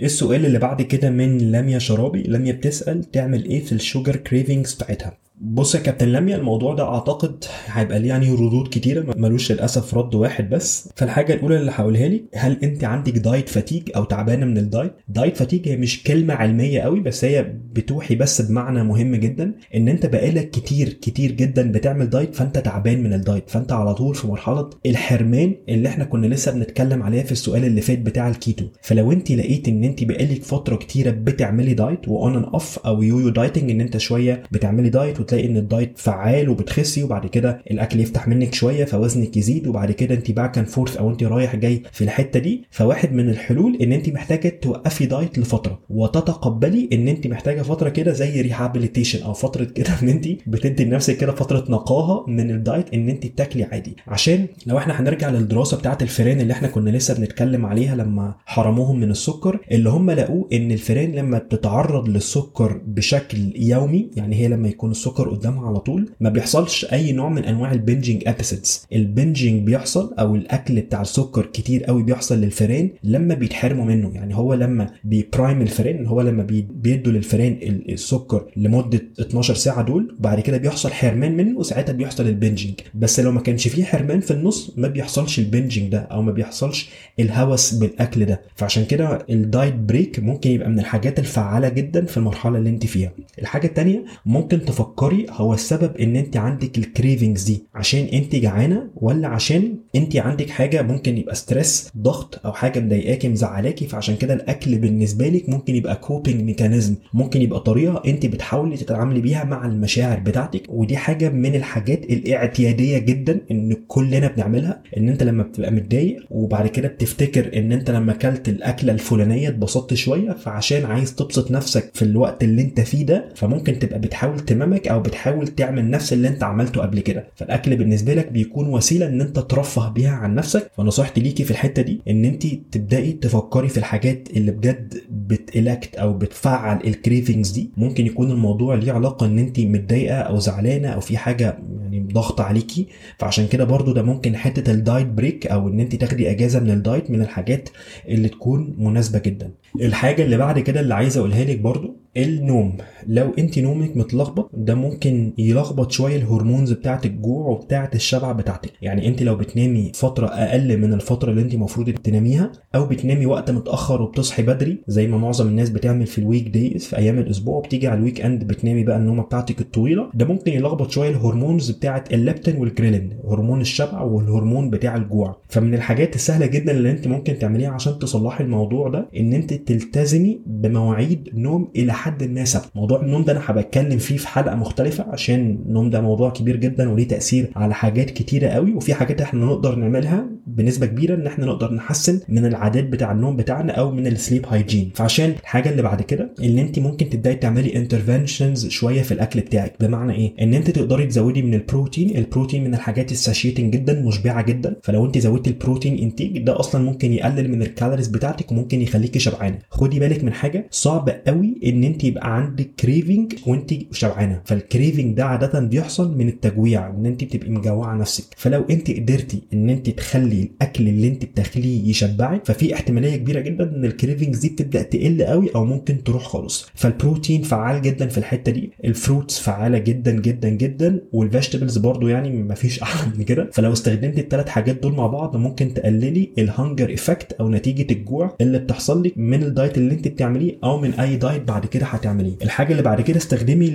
السؤال 0.03 0.47
اللي 0.47 0.59
بعد 0.59 0.83
كده 0.83 1.11
من 1.11 1.53
لميا 1.53 1.79
شرابي؟ 1.79 2.23
لميا 2.23 2.53
بتسأل 2.53 3.11
تعمل 3.11 3.45
إيه 3.45 3.65
في 3.65 3.73
ال 3.73 3.80
sugar 3.80 4.17
cravings 4.17 4.75
بتاعتها؟ 4.75 5.19
بص 5.41 5.75
يا 5.75 5.81
كابتن 5.81 6.09
لميا 6.09 6.37
الموضوع 6.37 6.75
ده 6.75 6.85
أعتقد 6.89 7.45
هيبقى 7.67 7.99
ليه 7.99 8.09
يعني 8.09 8.31
ردود 8.31 8.69
كتيرة 8.69 9.15
ملوش 9.17 9.53
للأسف 9.53 9.95
رد 9.95 10.15
واحد 10.15 10.51
بس. 10.51 10.89
فالحاجة 10.97 11.35
الأولى 11.35 11.57
اللي 11.57 11.71
هقولها 11.75 12.09
لك 12.09 12.25
هل 12.35 12.59
أنت 12.63 12.85
عندك 12.85 13.13
diet 13.19 13.49
fatigue 13.49 13.83
أو 13.97 14.05
تعبانة 14.05 14.47
من 14.47 14.59
ال 14.59 14.64
diet؟ 14.64 14.93
diet 15.09 15.37
fatigue 15.37 15.69
هي 15.69 15.77
مش 15.77 16.03
كلمة 16.03 16.35
علمية 16.35 16.81
قوي 16.81 17.01
بس 17.01 17.25
هي 17.25 17.43
بتوحي 17.73 18.15
بس 18.15 18.43
بمعنى 18.43 18.85
مهم 18.85 19.15
جدا 19.17 19.53
إن 19.75 19.89
أنت 19.89 20.07
بقالك 20.07 20.51
كتير 20.51 20.89
كتير 20.89 21.33
جدا 21.33 21.73
بتعمل 21.73 22.11
diet 22.11 22.35
فأنت 22.35 22.59
تعبان 22.59 23.03
من 23.03 23.13
ال 23.13 23.19
diet. 23.19 23.51
فأنت 23.51 23.73
على 23.73 23.95
طول 23.95 24.15
في 24.15 24.27
مرحلة 24.27 24.71
الحرمان 24.87 25.55
اللي 25.69 25.89
إحنا 25.89 26.05
كنا 26.05 26.27
لسه 26.27 26.53
بنتكلم 26.53 27.03
عليها 27.03 27.23
في 27.23 27.33
السؤال 27.33 27.65
اللي 27.65 27.81
فات 27.81 27.99
بتاع 27.99 28.29
الكيتو. 28.29 28.65
فلو 28.83 29.13
أنت 29.13 29.33
لقيت 29.33 29.69
إن 29.69 29.85
أنت 29.85 30.05
بقالك 30.05 30.43
فترة 30.43 30.77
كتيرة 30.77 31.11
بتعملي 31.11 31.75
diet 31.75 32.09
و 32.09 32.18
on 32.18 32.37
and 32.37 32.45
off 32.45 32.79
أو 32.79 33.03
yo-yo 33.03 33.29
dieting 33.29 33.71
إن 33.71 33.81
أنت 33.81 33.97
شوية 33.97 34.43
بتعملي 34.53 34.89
diet 34.91 35.21
وتلاقي 35.29 35.47
إن 35.49 35.57
ال 35.57 35.65
diet 35.65 35.99
فعال 35.99 36.49
وبتخسي 36.49 37.03
وبعد 37.03 37.27
كده 37.27 37.63
الأكل 37.71 38.01
يفتح 38.01 38.29
منك 38.29 38.55
شوية 38.55 38.85
فوزنك 38.85 39.37
يزيد 39.37 39.67
وبعد 39.67 39.93
كده 39.93 40.15
أنت 40.15 40.31
back 40.31 40.59
and 40.59 40.67
forth 40.69 40.97
أو 40.97 41.11
أنت 41.11 41.23
رايح 41.23 41.57
جاي 41.57 41.83
في 41.93 42.05
الحتة 42.05 42.41
دي. 42.41 42.65
فواحد 42.71 43.13
من 43.13 43.29
الحلول 43.31 43.79
إن 43.83 43.93
أنت 43.93 44.09
محتاجة 44.09 44.49
توقفي 44.49 45.07
diet 45.07 45.39
لفترة 45.39 45.79
وتتقبلي 45.91 46.89
إن 46.93 47.09
أنت 47.09 47.27
محتاجة 47.27 47.63
فترة 47.63 47.89
كده 47.89 48.13
زي 48.13 48.41
rehabilitation 48.41 49.23
أو 49.23 49.33
فترة 49.33 49.65
كده 49.65 49.89
إن 50.03 50.09
أنت 50.09 50.29
بتدي 50.47 50.85
لنفسك 50.85 51.17
كده 51.17 51.33
فترة 51.33 51.65
نقاهة 51.69 52.25
من 52.29 52.51
ال 52.51 52.59
diet 52.59 52.95
إن 52.95 53.09
أنت 53.09 53.27
تاكلي 53.27 53.65
عادي. 53.65 53.97
عشان 54.07 54.47
لو 54.67 54.79
إحنا 54.79 55.01
هنرجع 55.01 55.31
للدراسة 55.31 55.77
بتاعة 55.77 55.99
الفئران 56.03 56.41
اللي 56.41 56.53
إحنا 56.53 56.69
كنا 56.69 56.91
لسه 56.91 57.15
بنتكلم 57.15 57.67
عليها 57.67 57.97
لما 57.97 58.35
حرموهم 58.47 59.01
من 59.01 59.11
السكر 59.11 59.59
اللي 59.73 59.91
هم 59.91 60.11
لقوه 60.11 60.49
إن 60.53 60.73
الفئران 60.73 61.13
لما 61.13 61.39
بتتعرض 61.39 62.09
للسكر 62.09 62.81
بشكل 62.87 63.39
يومي 63.57 64.11
يعني 64.17 64.37
هي 64.37 64.49
لما 64.49 64.69
يكون 64.69 64.91
السكر 64.91 65.18
قدامها 65.29 65.69
على 65.69 65.79
طول. 65.81 66.09
ما 66.21 66.31
بيحصلش 66.31 66.85
أي 66.93 67.13
نوع 67.13 67.29
من 67.29 67.45
أنواع 67.45 67.73
ال 67.73 67.79
binging 67.79 68.23
episodes 68.27 68.87
ال 68.93 69.01
binging 69.01 69.63
بيحصل 69.67 70.15
أو 70.19 70.35
الأكل 70.35 70.81
بتاع 70.81 71.03
السكر 71.03 71.47
كتير 71.47 71.85
قوي 71.85 72.03
بيحصل 72.03 72.39
للفئران 72.41 72.91
لما 73.05 73.35
بيتحرموا 73.35 73.85
منه. 73.85 74.11
يعني 74.15 74.37
هو 74.37 74.55
لما 74.55 74.91
بي 75.05 75.21
prime 75.21 75.63
الفئران 75.63 76.07
هو 76.07 76.21
لما 76.21 76.43
بيدوا 76.71 77.13
للفئران 77.13 77.59
السكر 77.89 78.45
لمدة 78.57 79.01
12 79.21 79.55
ساعة 79.55 79.83
دول 79.83 80.17
بعد 80.19 80.41
كده 80.41 80.57
بيحصل 80.57 80.91
حرمان 80.93 81.37
منه 81.37 81.59
وساعتها 81.59 81.93
بيحصل 81.93 82.27
ال 82.27 82.33
binging 82.33 82.75
بس 82.95 83.21
لو 83.21 83.33
ما 83.33 83.41
كانش 83.41 83.69
فيه 83.69 83.85
حرمان 83.85 84.21
في 84.21 84.31
النص 84.31 84.73
ما 84.77 84.89
بيحصلش 84.89 85.39
ال 85.39 85.45
binging 85.45 85.89
ده 85.93 85.99
أو 85.99 86.23
ما 86.23 86.33
بيحصلش 86.33 86.91
الهوس 87.21 87.75
بالأكل 87.75 88.25
ده. 88.25 88.41
فعشان 88.57 88.85
كده 88.85 89.19
ال 89.31 89.39
diet 89.39 89.75
break 89.75 90.19
ممكن 90.21 90.51
يبقى 90.51 90.69
من 90.71 90.79
الحاجات 90.79 91.19
الفعالة 91.19 91.69
جدا 91.69 92.05
في 92.05 92.17
المرحلة 92.17 92.59
اللي 92.59 92.71
أنت 92.71 92.87
فيها. 92.87 93.13
الحاجة 93.39 93.67
الثانية 93.67 94.05
ممكن 94.27 94.65
تفكري 95.09 95.27
هو 95.31 95.55
السبب 95.55 95.97
إن 95.97 96.17
أنت 96.17 96.37
عندك 96.37 96.79
ال 96.79 96.86
cravings 96.86 97.43
دي. 97.45 97.63
عشان 97.75 98.05
أنت 98.13 98.37
جعانة 98.37 98.89
ولا 98.97 99.29
عشان 99.29 99.75
أنت 99.97 100.17
عندك 100.17 100.51
حاجة 100.51 100.83
ممكن 100.83 101.19
يبقى 101.19 101.35
stress 101.35 101.91
ضغط 101.99 102.41
أو 102.47 102.53
حاجة 102.53 102.81
مضايقاكي 102.81 103.29
مزعلاكي 103.29 103.87
فعشان 103.87 104.17
كده 104.17 104.35
الأكل 104.35 104.79
بالنسبة 104.79 105.29
لك 105.29 105.49
ممكن 105.49 105.75
يبقى 105.75 105.97
coping 105.97 106.41
mechanism 106.43 106.95
ممكن 107.15 107.43
يبقى 107.43 107.61
طريقة 107.61 108.03
أنت 108.07 108.27
بتحاولي 108.27 108.77
تتعاملي 108.77 109.21
بيها 109.21 109.45
مع 109.45 109.67
المشاعر 109.67 110.19
بتاعتك. 110.21 110.63
ودي 110.69 110.97
حاجة 110.97 111.29
من 111.29 111.55
الحاجات 111.55 112.05
الاعتيادية 112.05 112.99
جدا 112.99 113.41
إن 113.51 113.77
كلنا 113.89 114.29
بنعملها 114.29 114.83
إن 114.97 115.09
أنت 115.09 115.23
لما 115.23 115.43
بتبقى 115.43 115.71
متضايق 115.73 116.27
وبعد 116.31 116.67
كده 116.67 116.89
بتفتكر 116.89 117.59
إن 117.59 117.73
أنت 117.73 117.91
لما 117.91 118.13
أكلت 118.13 118.49
الأكلة 118.49 118.93
الفلانية 118.93 119.49
اتبسطت 119.49 119.95
شوية 119.95 120.33
فعشان 120.33 120.85
عايز 120.85 121.15
تبسط 121.15 121.51
نفسك 121.51 121.91
في 121.95 122.03
الوقت 122.03 122.45
اللي 122.45 122.63
أنت 122.63 122.81
فيه 122.81 123.07
ده 123.07 123.29
فممكن 123.35 123.79
تبقى 123.79 123.99
بتحاول 124.01 124.41
ت 124.41 124.49
mimic 124.49 124.89
أو 124.89 124.98
بتحاول 125.01 125.49
تعمل 125.49 125.91
نفس 125.91 126.13
اللي 126.13 126.29
أنت 126.29 126.43
عملته 126.43 126.81
قبل 126.81 127.01
كده. 127.01 127.27
فالأكل 127.37 127.77
بالنسبة 127.77 128.15
لك 128.15 128.33
بيكون 128.33 128.69
وسيلة 128.69 129.07
إن 129.07 129.21
أنت 129.21 129.39
ترفه 129.39 129.89
بيها 129.89 130.11
عن 130.11 130.35
نفسك. 130.35 130.71
فنصيحتي 130.77 131.21
ليكي 131.21 131.45
في 131.45 131.51
الحتة 131.51 131.83
دي 131.83 132.01
إن 132.09 132.25
أنت 132.25 132.47
تبدأي 132.73 133.13
تفكري 133.13 133.69
في 133.69 133.77
الحاجات 133.79 134.29
اللي 134.37 134.51
بجد 134.53 134.95
بتألكت 135.11 135.95
أو 135.97 136.13
بتفعل 136.13 136.79
ال 136.87 136.94
cravings 136.94 137.51
دي. 137.51 137.71
ممكن 137.77 138.07
يكون 138.07 138.31
الموضوع 138.31 138.75
ليه 138.75 138.93
علاقة 138.93 139.27
إن 139.27 139.39
أنت 139.39 139.61
متضايقة 139.61 140.17
أو 140.17 140.39
زعلانة 140.39 140.89
أو 140.89 141.01
في 141.01 141.17
حاجة 141.17 141.59
يعني 141.83 142.09
ضغط 142.13 142.41
عليكي. 142.41 142.87
فعشان 143.19 143.47
كده 143.47 143.65
برضو 143.65 143.93
ده 143.93 144.03
ممكن 144.03 144.37
حتة 144.37 144.73
ال 144.73 144.79
diet 144.79 145.07
break 145.07 145.47
أو 145.47 145.69
إن 145.69 145.81
أنت 145.81 145.95
تاخدي 145.95 146.31
إجازة 146.31 146.61
من 146.61 146.71
ال 146.71 146.79
diet 146.79 147.11
من 147.11 147.23
الحاجات 147.23 147.69
اللي 148.09 148.29
تكون 148.29 148.75
مناسبة 148.79 149.19
جدا. 149.19 149.51
الحاجة 149.81 150.25
اللي 150.25 150.37
بعد 150.37 150.59
كده 150.59 150.81
اللي 150.81 150.95
عايز 150.95 151.17
أقولها 151.19 151.45
لك 151.45 151.59
برضو 151.59 151.97
النوم. 152.17 152.77
لو 153.07 153.35
أنت 153.39 153.59
نومك 153.59 153.97
متلخبط 153.97 154.51
ده 154.55 154.75
ممكن 154.79 155.33
يلخبط 155.39 155.91
شوية 155.91 156.17
ال 156.17 156.23
hormones 156.23 156.73
بتاعة 156.73 157.01
الجوع 157.05 157.47
وبتاعة 157.47 157.91
الشبع 157.95 158.33
بتاعتك. 158.33 158.73
يعني 158.83 159.09
انت 159.09 159.23
لو 159.23 159.35
بتنامي 159.37 159.93
فترة 159.95 160.27
أقل 160.27 160.79
من 160.79 160.93
الفترة 160.93 161.31
اللي 161.31 161.43
انت 161.43 161.55
المفروض 161.55 161.91
تناميها 161.91 162.53
أو 162.75 162.87
بتنامي 162.87 163.27
وقت 163.27 163.51
متأخر 163.51 164.03
وبتصحي 164.03 164.43
بدري 164.43 164.79
زي 164.89 165.07
ما 165.07 165.19
معظم 165.19 165.49
الناس 165.49 165.71
بتعمل 165.71 166.07
في 166.07 166.19
ال 166.19 166.25
week 166.25 166.49
days 166.49 166.85
في 166.87 166.97
أيام 166.99 167.19
الأسبوع 167.19 167.57
وبتيجي 167.57 167.89
على 167.89 167.99
ال 167.99 168.21
weekend 168.21 168.45
بتنامي 168.45 168.85
بقى 168.85 168.97
النومة 168.97 169.23
بتاعتك 169.23 169.61
الطويلة. 169.61 170.11
ده 170.15 170.25
ممكن 170.25 170.53
يلخبط 170.53 170.91
شوية 170.91 171.11
ال 171.11 171.17
hormones 171.17 171.71
بتاعة 171.71 172.05
الليبتين 172.13 172.57
والجريلين 172.57 173.11
هرمون 173.31 173.61
الشبع 173.61 174.01
والهرمون 174.03 174.71
بتاع 174.71 174.97
الجوع. 174.97 175.37
فمن 175.49 175.75
الحاجات 175.75 176.15
السهلة 176.15 176.47
جدا 176.47 176.73
اللي 176.73 176.91
انت 176.91 177.07
ممكن 177.09 177.39
تعمليها 177.39 177.71
عشان 177.71 177.99
تصلحي 177.99 178.45
الموضوع 178.45 178.89
ده 178.89 179.09
إن 179.17 179.33
انت 179.33 179.55
تلتزمي 179.55 180.41
بمواعيد 180.47 181.29
نوم 181.35 181.69
إلى 181.77 181.93
حد 181.93 182.25
ما 182.25 182.45
ثابتة. 182.45 182.69
موضوع 182.75 183.01
النوم 183.01 183.25
ده 183.25 183.33
أنا 183.33 183.41
هبتكلم 183.45 183.99
فيه 183.99 184.17
في 184.17 184.29
حلقة 184.29 184.55
مختلفة 184.69 185.05
عشان 185.13 185.59
النوم 185.67 185.91
ده 185.91 186.01
موضوع 186.01 186.31
كبير 186.31 186.57
جدا 186.57 186.91
وليه 186.91 187.09
تأثير 187.09 187.51
على 187.57 187.75
حاجات 187.75 188.11
كتيرة 188.11 188.49
قوي 188.49 188.73
وفي 188.75 188.95
حاجات 188.95 189.21
إحنا 189.21 189.45
نقدر 189.45 189.75
نعملها 189.75 190.27
بنسبة 190.47 190.87
كبيرة 190.87 191.15
إن 191.15 191.27
إحنا 191.27 191.47
نقدر 191.47 191.75
نحسن 191.75 192.21
من 192.29 192.47
العادات 192.47 192.85
بتاع 192.85 193.13
النوم 193.13 193.37
بتاعنا 193.37 193.73
أو 193.73 193.91
من 193.91 194.07
ال 194.07 194.13
sleep 194.13 194.47
hygiene 194.47 194.91
فعشان 194.95 195.31
الحاجة 195.41 195.71
اللي 195.71 195.83
بعد 195.83 196.03
كده 196.03 196.35
إن 196.45 196.59
أنت 196.59 196.79
ممكن 196.79 197.11
تبدأي 197.11 197.35
تعملي 197.35 197.77
interventions 197.77 198.69
شوية 198.69 199.03
في 199.03 199.13
الأكل 199.13 199.41
بتاعك. 199.41 199.73
بمعنى 199.81 200.13
إيه؟ 200.15 200.33
إن 200.41 200.55
أنت 200.55 200.71
تقدري 200.71 201.07
تزودي 201.07 201.43
من 201.43 201.55
البروتين 201.55 202.17
البروتين 202.17 202.65
من 202.65 202.75
الحاجات 202.75 203.13
ال 203.13 203.19
satiating 203.19 203.73
جدا 203.73 204.03
مشبعة 204.03 204.43
جدا. 204.43 204.77
فلو 204.83 205.07
أنت 205.07 205.19
زودتي 205.19 205.51
ال 205.51 205.57
protein 205.57 205.99
intake 205.99 206.39
ده 206.39 206.61
أصلا 206.61 206.85
ممكن 206.85 207.13
يقلل 207.13 207.51
من 207.51 207.63
ال 207.63 207.68
calories 207.68 208.09
بتاعتك 208.09 208.53
وممكن 208.53 208.83
يخليكي 208.83 209.19
شبعانة. 209.19 209.59
خدي 209.71 210.01
بالك 210.01 210.25
من 210.25 210.33
حاجة 210.33 210.67
صعب 210.71 211.09
قوي 211.27 211.61
إن 211.67 211.85
أنت 211.85 212.05
يبقى 212.05 212.37
عندك 212.37 212.71
craving 212.81 213.33
وأنت 213.47 213.75
شبعانة. 213.93 214.41
فال 214.59 214.71
craving 214.71 215.17
ده 215.17 215.25
عادة 215.25 215.61
بيحصل 215.61 216.19
من 216.19 216.29
التجويع 216.29 216.91
ان 216.91 217.07
انت 217.07 217.25
بتبقي 217.25 217.51
مجوعة 217.51 217.95
نفسك. 217.95 218.25
فلو 218.37 218.65
انت 218.71 218.91
قدرتي 218.91 219.43
إن 219.53 219.71
انت 219.71 219.91
تخلي 219.91 220.43
الأكل 220.43 220.89
اللي 220.89 221.09
انت 221.09 221.25
بتاكليه 221.25 221.91
يشبعك 221.91 222.45
ففي 222.47 222.75
احتمالية 222.75 223.17
كبيرة 223.17 223.41
جدا 223.41 223.77
إن 223.77 223.85
ال 223.85 223.91
cravings 223.91 224.39
دي 224.39 224.49
بتبدأ 224.49 224.83
تقل 224.83 225.23
قوي 225.23 225.49
أو 225.55 225.65
ممكن 225.65 226.05
تروح 226.05 226.23
خالص. 226.23 226.67
فالبروتين 226.75 227.43
فعال 227.43 227.83
جدا 227.83 228.07
في 228.07 228.19
الحتة 228.19 228.53
دي. 228.53 228.73
ال 228.85 228.92
fruits 228.92 229.39
فعالة 229.39 229.79
جدا 229.79 230.13
جدا 230.13 230.49
جدا. 230.49 231.01
وال 231.13 231.24
vegetables 231.24 231.79
برضو 231.79 232.09
يعني 232.09 232.43
مفيش 232.43 232.81
أحلى 232.83 233.13
من 233.19 233.25
كده. 233.25 233.51
فلو 233.53 233.73
استخدمت 233.73 234.19
الثلاث 234.19 234.49
حاجات 234.49 234.83
دول 234.83 234.93
مع 234.95 235.07
بعض 235.07 235.37
ممكن 235.37 235.75
تقللي 235.75 236.31
ال 236.39 236.47
hunger 236.47 236.95
effect 236.95 237.33
أو 237.33 237.51
نتيجة 237.51 237.93
الجوع 237.93 238.37
اللي 238.41 238.59
بتحصل 238.59 239.03
لك 239.03 239.13
من 239.17 239.43
ال 239.43 239.50
diet 239.50 239.79
اللي 239.79 239.95
انت 239.95 240.09
بتعمليه 240.09 240.59
أو 240.65 240.81
من 240.81 240.93
أي 240.95 241.17
diet 241.17 241.43
بعد 241.43 241.67
كده 241.67 241.87
هتعمليه. 241.87 242.35
الحاجة 242.43 242.73
اللي 242.73 242.83
بعد 242.83 243.01
كده 243.01 243.17
استخدمي 243.17 243.69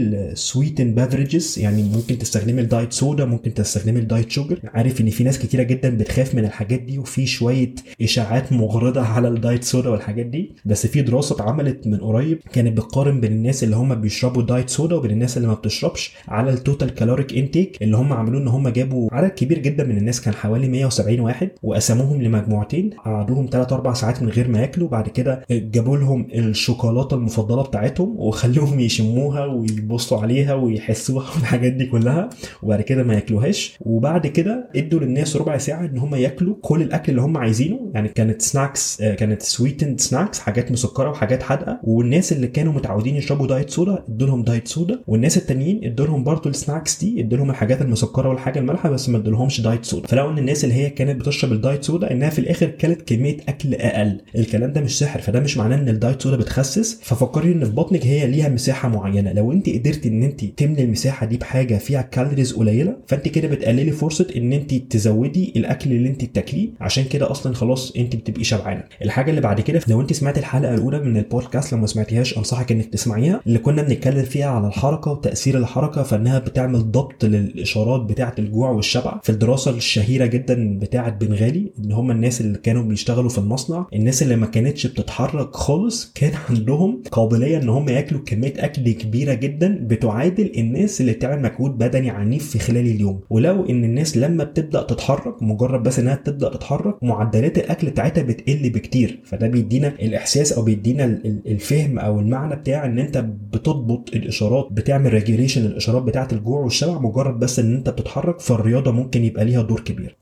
ال 0.74 0.76
sweetened 0.76 0.96
beverages 0.96 1.60
يعني 1.60 1.84
ممكن 1.84 2.18
تستخدمي 2.18 2.62
ال 2.62 2.68
diet 2.68 2.94
soda 2.94 3.26
ممكن 3.26 3.54
تستخدمي 3.54 4.00
ال 4.00 4.06
diet 4.06 4.32
sugar 4.32 4.60
عارف 4.74 5.02
إن 5.02 5.10
في 5.10 5.24
ناس 5.24 5.40
كتيرة 5.40 5.64
جدا 5.64 5.98
بتخاف 5.98 6.36
من 6.36 6.46
الحاجات 6.46 6.80
دي 6.82 7.00
وفي 7.00 7.26
شوية 7.26 7.74
إشاعات 8.02 8.54
مغرضة 8.54 9.02
على 9.02 9.28
ال 9.28 9.35
diet 9.35 9.64
soda 9.64 9.90
والحاجات 9.90 10.26
دي. 10.26 10.56
بس 10.66 10.88
في 10.88 11.02
دراسة 11.02 11.36
اتعملت 11.36 11.88
من 11.88 11.98
قريب 11.98 12.40
كانت 12.54 12.78
بتقارن 12.78 13.20
بين 13.22 13.32
الناس 13.32 13.64
اللي 13.64 13.76
هم 13.76 13.96
بيشربوا 13.96 14.44
diet 14.44 14.70
soda 14.70 14.96
وبين 14.96 15.12
الناس 15.12 15.38
اللي 15.38 15.48
ما 15.48 15.54
بتشربش 15.54 16.14
على 16.28 16.50
ال 16.54 16.60
total 16.60 16.90
caloric 16.94 17.38
intake 17.38 17.78
اللي 17.82 17.98
هم 17.98 18.14
عملوه 18.14 18.42
إن 18.42 18.48
هم 18.48 18.70
جابوا 18.70 19.10
عدد 19.12 19.30
كبير 19.30 19.60
جدا 19.60 19.84
من 19.84 19.98
الناس 19.98 20.22
كان 20.22 20.34
حوالي 20.34 20.68
170 20.68 21.20
واحد 21.20 21.50
وقسموهم 21.64 22.22
لمجموعتين. 22.22 22.90
قعدوهم 23.06 23.48
3 23.52 23.76
4 23.76 23.94
ساعات 23.94 24.24
من 24.24 24.30
غير 24.30 24.48
ما 24.48 24.62
ياكلوا 24.62 24.88
بعد 24.90 25.10
كده 25.10 25.46
جابوا 25.52 25.98
لهم 25.98 26.28
الشوكولاتة 26.36 27.16
المفضلة 27.16 27.64
بتاعتهم 27.64 28.16
وخلوهم 28.20 28.80
يشموها 28.80 29.46
ويبصوا 29.46 30.20
عليها 30.22 30.54
ويحسوها 30.64 31.30
والحاجات 31.36 31.74
دي 31.80 31.86
كلها 31.86 32.30
وبعد 32.64 32.82
كده 32.82 33.04
ما 33.04 33.14
ياكلوهاش. 33.14 33.78
وبعد 33.82 34.28
كده 34.28 34.70
ادوا 34.76 35.00
للناس 35.00 35.36
ربع 35.36 35.58
ساعة 35.58 35.86
إن 35.86 35.98
هم 35.98 36.16
ياكلوا 36.16 36.56
كل 36.62 36.82
الأكل 36.82 37.10
اللي 37.12 37.22
هم 37.22 37.38
عايزينه. 37.38 37.92
يعني 37.94 38.10
كانت 38.10 38.42
snacks 38.42 39.02
كانت 39.02 39.42
sweetened 39.42 40.00
snacks 40.00 40.40
حاجات 40.40 40.72
مسكرة 40.72 41.10
وحاجات 41.10 41.44
حادقة. 41.44 41.80
والناس 41.84 42.34
اللي 42.34 42.48
كانوا 42.48 42.74
متعودين 42.74 43.16
يشربوا 43.16 43.48
diet 43.48 43.70
soda 43.70 44.04
ادوا 44.10 44.28
لهم 44.28 44.44
diet 44.44 44.68
soda 44.68 45.00
والناس 45.08 45.38
التانيين 45.38 45.86
ادوا 45.86 46.06
لهم 46.06 46.24
برضه 46.24 46.50
ال 46.50 46.57
snacks 46.57 47.00
دي 47.04 47.22
ادوا 47.22 47.38
لهم 47.38 47.50
الحاجات 47.50 47.82
المسكرة 47.82 48.30
والحاجة 48.30 48.60
المالحة 48.60 48.90
بس 48.90 49.10
ما 49.10 49.18
ادولهمش 49.18 49.62
diet 49.62 49.86
soda 49.86 50.08
فلقوا 50.08 50.32
إن 50.32 50.38
الناس 50.38 50.64
اللي 50.64 50.76
هي 50.76 50.90
كانت 50.90 51.20
بتشرب 51.22 51.52
ال 51.52 51.58
diet 51.58 51.84
soda 51.84 52.12
إنها 52.12 52.30
في 52.30 52.40
الآخر 52.40 52.66
كانت 52.68 53.02
كمية 53.02 53.38
أكل 53.48 53.74
أقل. 53.76 54.22
الكلام 54.36 54.74
ده 54.74 54.82
مش 54.82 55.00
سحر 55.00 55.22
فده 55.22 55.40
مش 55.40 55.58
معناه 55.58 55.78
إن 55.78 55.90
ال 55.90 55.96
diet 55.96 56.22
soda 56.22 56.38
بتخسس. 56.38 57.00
ففكري 57.04 57.52
إن 57.52 57.66
في 57.66 57.72
بطنك 57.72 58.06
هي 58.06 58.28
ليها 58.28 58.50
مساحة 58.50 58.90
معينة. 58.90 59.34
لو 59.34 59.52
أنت 59.52 59.70
قدرتي 59.70 60.10
إن 60.10 60.24
أنت 60.24 60.46
تملي 60.58 60.84
المساحة 60.84 61.26
دي 61.26 61.38
بحاجة 61.38 61.76
فيها 61.78 62.02
calories 62.02 62.54
قليلة 62.54 62.96
فأنت 63.08 63.28
كده 63.28 63.48
بتقللي 63.48 63.92
فرصة 63.92 64.28
إن 64.36 64.54
أنت 64.54 64.74
تزودي 64.74 65.54
الأكل 65.56 65.92
اللي 65.92 66.10
أنت 66.10 66.26
بتاكليه. 66.26 66.70
عشان 66.82 67.04
كده 67.04 67.32
أصلا 67.32 67.54
خلاص 67.54 67.92
أنت 67.98 68.16
بتبقي 68.16 68.44
شبعانة. 68.44 68.84
الحاجة 69.02 69.30
اللي 69.30 69.42
بعد 69.42 69.62
كده 69.62 69.82
لو 69.88 70.02
أنت 70.02 70.14
سمعت 70.14 70.38
الحلقة 70.38 70.74
الأولى 70.74 71.00
من 71.00 71.18
البودكاست 71.18 71.74
لو 71.74 71.80
ما 71.80 71.88
سمعتيهاش 71.88 72.38
أنصحك 72.38 72.72
إنك 72.72 72.86
تسمعيها 72.86 73.42
اللي 73.48 73.60
كنا 73.60 73.82
بنتكلم 73.82 74.24
فيها 74.24 74.48
على 74.48 74.68
الحركة 74.68 75.12
وتأثير 75.12 75.58
الحركة 75.58 76.04
فإنها 76.04 76.40
بتعمل 76.40 76.92
ضبط 76.92 77.26
للإشارات 77.26 78.02
بتاعة 78.02 78.36
الجوع 78.40 78.70
والشبع. 78.70 79.20
في 79.24 79.30
الدراسة 79.30 79.72
الشهيرة 79.72 80.26
جدا 80.26 80.80
بتاعة 80.80 81.10
بنغالي 81.10 81.72
إن 81.80 81.92
هم 81.92 82.12
الناس 82.12 82.42
اللي 82.42 82.58
كانوا 82.58 82.84
بيشتغلوا 82.84 83.30
في 83.30 83.38
المصنع 83.38 83.86
الناس 83.94 84.24
اللي 84.24 84.36
ما 84.36 84.46
كانتش 84.46 84.88
بتتحرك 84.88 85.56
خالص 85.56 86.12
كان 86.16 86.32
عندهم 86.50 87.02
قابلية 87.12 87.58
إن 87.58 87.70
هم 87.70 87.90
ياكلوا 87.90 88.22
كمية 88.26 88.54
أكل 88.58 88.92
كبيرة 88.92 89.34
جدا 89.34 89.78
بتعادل 89.82 90.43
الناس 90.58 91.02
اللي 91.02 91.12
بتعمل 91.12 91.42
مجهود 91.42 91.78
بدني 91.78 92.10
عنيف 92.10 92.50
في 92.50 92.60
خلال 92.60 92.88
اليوم. 92.88 93.20
ولو 93.30 93.66
إن 93.66 93.84
الناس 93.84 94.18
لما 94.18 94.44
بتبدأ 94.44 94.82
تتحرك 94.84 95.44
مجرد 95.44 95.84
بس 95.84 96.00
إنها 96.00 96.16
تبدأ 96.16 96.50
تتحرك 96.50 97.04
معدلات 97.04 97.58
الأكل 97.58 97.90
بتاعتها 97.90 98.22
بتقل 98.22 98.70
بكتير. 98.70 99.20
فده 99.24 99.48
بيدينا 99.48 99.88
الإحساس 99.88 100.54
أو 100.54 100.62
بيدينا 100.62 101.06
الفهم 101.26 102.00
أو 102.00 102.20
المعنى 102.20 102.56
بتاع 102.56 102.86
إن 102.86 103.00
أنت 103.00 103.18
بتضبط 103.54 104.10
الإشارات 104.16 104.68
بتعمل 104.72 105.14
regulation 105.14 105.66
الإشارات 105.66 106.04
بتاعة 106.04 106.28
الجوع 106.32 106.60
والشبع 106.60 107.00
مجرد 107.00 107.40
بس 107.40 107.60
إن 107.60 107.76
أنت 107.76 107.90
بتتحرك 107.90 108.40
فالرياضة 108.40 108.92
ممكن 108.92 109.24
يبقى 109.26 109.46
ليها 109.46 109.62
دور 109.62 109.80
كبير. 109.80 110.16